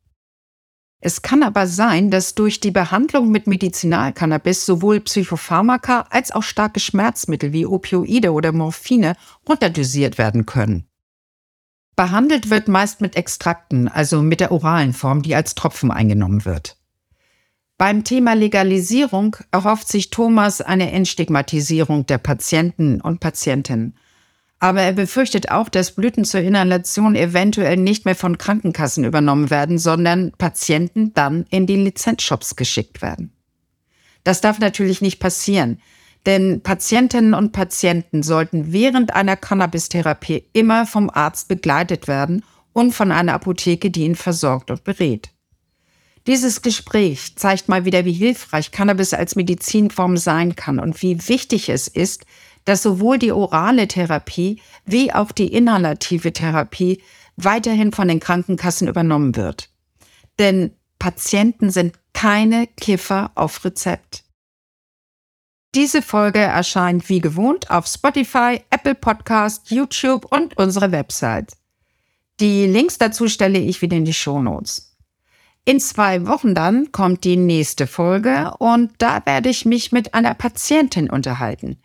Es 1.01 1.23
kann 1.23 1.43
aber 1.43 1.67
sein, 1.67 2.13
dass 2.13 2.37
durch 2.37 2.61
die 2.61 2.71
Behandlung 2.71 3.33
mit 3.33 3.49
Medizinalcannabis 3.49 4.65
sowohl 4.65 5.01
Psychopharmaka 5.01 6.07
als 6.11 6.31
auch 6.31 6.45
starke 6.45 6.79
Schmerzmittel 6.79 7.53
wie 7.53 7.67
Opioide 7.67 8.33
oder 8.33 8.53
Morphine 8.53 9.17
runterdosiert 9.49 10.19
werden 10.19 10.47
können. 10.47 10.87
Behandelt 11.97 12.51
wird 12.51 12.69
meist 12.69 13.01
mit 13.01 13.17
Extrakten, 13.17 13.89
also 13.89 14.21
mit 14.21 14.41
der 14.41 14.53
oralen 14.53 14.93
Form, 14.93 15.23
die 15.23 15.35
als 15.35 15.55
Tropfen 15.55 15.91
eingenommen 15.91 16.45
wird. 16.45 16.77
Beim 17.79 18.05
Thema 18.05 18.35
Legalisierung 18.35 19.37
erhofft 19.51 19.89
sich 19.89 20.11
Thomas 20.11 20.61
eine 20.61 20.93
Entstigmatisierung 20.93 22.05
der 22.05 22.19
Patienten 22.19 23.01
und 23.01 23.21
Patientinnen. 23.21 23.97
Aber 24.59 24.83
er 24.83 24.93
befürchtet 24.93 25.51
auch, 25.51 25.69
dass 25.69 25.95
Blüten 25.95 26.25
zur 26.25 26.41
Inhalation 26.41 27.15
eventuell 27.15 27.77
nicht 27.77 28.05
mehr 28.05 28.15
von 28.15 28.39
Krankenkassen 28.39 29.05
übernommen 29.05 29.51
werden, 29.51 29.79
sondern 29.79 30.33
Patienten 30.33 31.13
dann 31.15 31.45
in 31.51 31.67
die 31.67 31.77
Lizenzshops 31.77 32.57
geschickt 32.57 33.03
werden. 33.03 33.33
Das 34.25 34.41
darf 34.41 34.59
natürlich 34.59 35.03
nicht 35.03 35.21
passieren, 35.21 35.79
denn 36.27 36.61
Patientinnen 36.63 37.35
und 37.35 37.53
Patienten 37.53 38.23
sollten 38.23 38.73
während 38.73 39.15
einer 39.15 39.37
Cannabis-Therapie 39.37 40.45
immer 40.53 40.85
vom 40.85 41.09
Arzt 41.09 41.49
begleitet 41.49 42.09
werden 42.09 42.45
und 42.73 42.93
von 42.93 43.13
einer 43.13 43.35
Apotheke, 43.35 43.91
die 43.91 44.05
ihn 44.05 44.17
versorgt 44.17 44.71
und 44.71 44.85
berät. 44.85 45.31
Dieses 46.27 46.61
Gespräch 46.61 47.37
zeigt 47.37 47.69
mal 47.69 47.85
wieder, 47.85 48.05
wie 48.05 48.13
hilfreich 48.13 48.73
Cannabis 48.73 49.15
als 49.15 49.37
Medizinform 49.37 50.17
sein 50.17 50.57
kann 50.57 50.81
und 50.81 51.01
wie 51.01 51.29
wichtig 51.29 51.69
es 51.69 51.87
ist, 51.87 52.27
dass 52.65 52.83
sowohl 52.83 53.19
die 53.19 53.31
orale 53.31 53.87
Therapie 53.87 54.61
wie 54.85 55.13
auch 55.13 55.31
die 55.31 55.53
inhalative 55.53 56.33
Therapie 56.33 57.01
weiterhin 57.37 57.93
von 57.93 58.09
den 58.09 58.19
Krankenkassen 58.19 58.89
übernommen 58.89 59.37
wird. 59.37 59.71
Denn 60.41 60.73
Patienten 60.99 61.71
sind 61.71 61.95
keine 62.13 62.67
Kiffer 62.67 63.31
auf 63.37 63.65
Rezept. 63.65 64.26
Diese 65.77 66.01
Folge 66.01 66.39
erscheint 66.39 67.11
wie 67.11 67.21
gewohnt 67.21 67.71
auf 67.71 67.87
Spotify, 67.87 68.63
Apple 68.71 68.95
Podcast, 68.95 69.71
YouTube 69.71 70.25
und 70.33 70.57
unserer 70.57 70.91
Website. 70.91 71.53
Die 72.41 72.65
Links 72.65 72.97
dazu 72.97 73.29
stelle 73.29 73.59
ich 73.59 73.83
wieder 73.83 73.99
in 73.99 74.07
die 74.07 74.15
Shownotes. 74.15 74.97
In 75.67 75.79
zwei 75.79 76.27
Wochen 76.27 76.55
dann 76.55 76.93
kommt 76.93 77.25
die 77.25 77.37
nächste 77.37 77.87
Folge 77.87 78.55
und 78.59 78.93
da 78.97 79.21
werde 79.27 79.51
ich 79.51 79.67
mich 79.67 79.93
mit 79.93 80.15
einer 80.15 80.33
Patientin 80.33 81.11
unterhalten. 81.11 81.77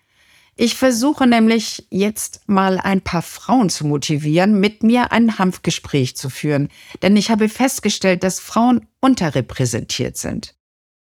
Ich 0.55 0.75
versuche 0.75 1.27
nämlich 1.27 1.85
jetzt 1.89 2.47
mal 2.47 2.79
ein 2.79 3.01
paar 3.01 3.21
Frauen 3.21 3.69
zu 3.69 3.85
motivieren, 3.85 4.57
mit 4.57 4.83
mir 4.83 5.11
ein 5.11 5.37
Hanfgespräch 5.37 6.15
zu 6.15 6.29
führen, 6.29 6.69
denn 7.01 7.17
ich 7.17 7.29
habe 7.29 7.49
festgestellt, 7.49 8.23
dass 8.23 8.39
Frauen 8.39 8.87
unterrepräsentiert 9.01 10.15
sind 10.15 10.55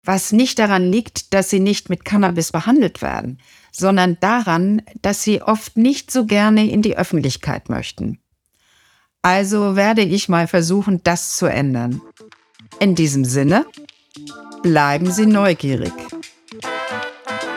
was 0.05 0.33
nicht 0.33 0.59
daran 0.59 0.91
liegt, 0.91 1.33
dass 1.35 1.51
sie 1.51 1.61
nicht 1.61 1.89
mit 1.89 2.05
Cannabis 2.05 2.53
behandelt 2.53 3.03
werden, 3.03 3.39
sondern 3.73 4.19
daran, 4.21 4.83
dass 5.03 5.23
sie 5.23 5.43
oft 5.43 5.77
nicht 5.77 6.11
so 6.11 6.27
gerne 6.27 6.71
in 6.71 6.83
die 6.83 6.97
Öffentlichkeit 6.97 7.69
möchten. 7.69 8.19
Also 9.23 9.75
werde 9.75 10.03
ich 10.03 10.29
mal 10.29 10.47
versuchen, 10.47 11.01
das 11.03 11.37
zu 11.37 11.47
ändern. 11.47 12.03
In 12.79 12.95
diesem 12.95 13.25
Sinne, 13.25 13.65
bleiben 14.63 15.11
Sie 15.11 15.27
neugierig. 15.27 15.93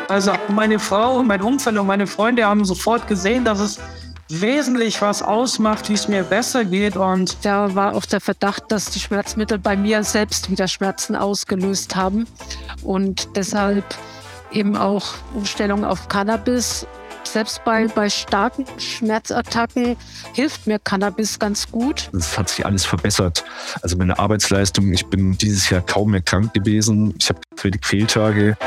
Also 0.07 0.31
meine 0.47 0.79
Frau 0.79 1.19
und 1.19 1.27
mein 1.27 1.41
Umfeld 1.41 1.77
und 1.77 1.87
meine 1.87 2.07
Freunde 2.07 2.45
haben 2.45 2.63
sofort 2.63 3.07
gesehen, 3.07 3.43
dass 3.43 3.59
es 3.59 3.79
wesentlich 4.29 5.01
was 5.01 5.21
ausmacht, 5.21 5.89
wie 5.89 5.93
es 5.93 6.07
mir 6.07 6.23
besser 6.23 6.65
geht. 6.65 6.97
Und 6.97 7.37
da 7.43 7.75
war 7.75 7.95
auch 7.95 8.05
der 8.05 8.21
Verdacht, 8.21 8.63
dass 8.69 8.85
die 8.85 8.99
Schmerzmittel 8.99 9.57
bei 9.59 9.75
mir 9.75 10.03
selbst 10.03 10.49
wieder 10.51 10.67
Schmerzen 10.67 11.15
ausgelöst 11.15 11.95
haben 11.95 12.27
und 12.83 13.29
deshalb 13.35 13.83
eben 14.51 14.75
auch 14.75 15.05
Umstellung 15.33 15.83
auf 15.85 16.07
Cannabis. 16.07 16.85
Selbst 17.23 17.63
bei, 17.65 17.87
bei 17.87 18.09
starken 18.09 18.65
Schmerzattacken 18.77 19.97
hilft 20.33 20.65
mir 20.65 20.79
Cannabis 20.79 21.37
ganz 21.37 21.69
gut. 21.69 22.09
Es 22.17 22.37
hat 22.37 22.49
sich 22.49 22.65
alles 22.65 22.85
verbessert. 22.85 23.43
Also 23.81 23.97
meine 23.97 24.17
Arbeitsleistung, 24.17 24.93
ich 24.93 25.05
bin 25.07 25.37
dieses 25.37 25.69
Jahr 25.69 25.81
kaum 25.81 26.11
mehr 26.11 26.21
krank 26.21 26.53
gewesen. 26.53 27.13
Ich 27.19 27.27
habe 27.27 27.41
wenig 27.61 27.85
Fehltage. 27.85 28.57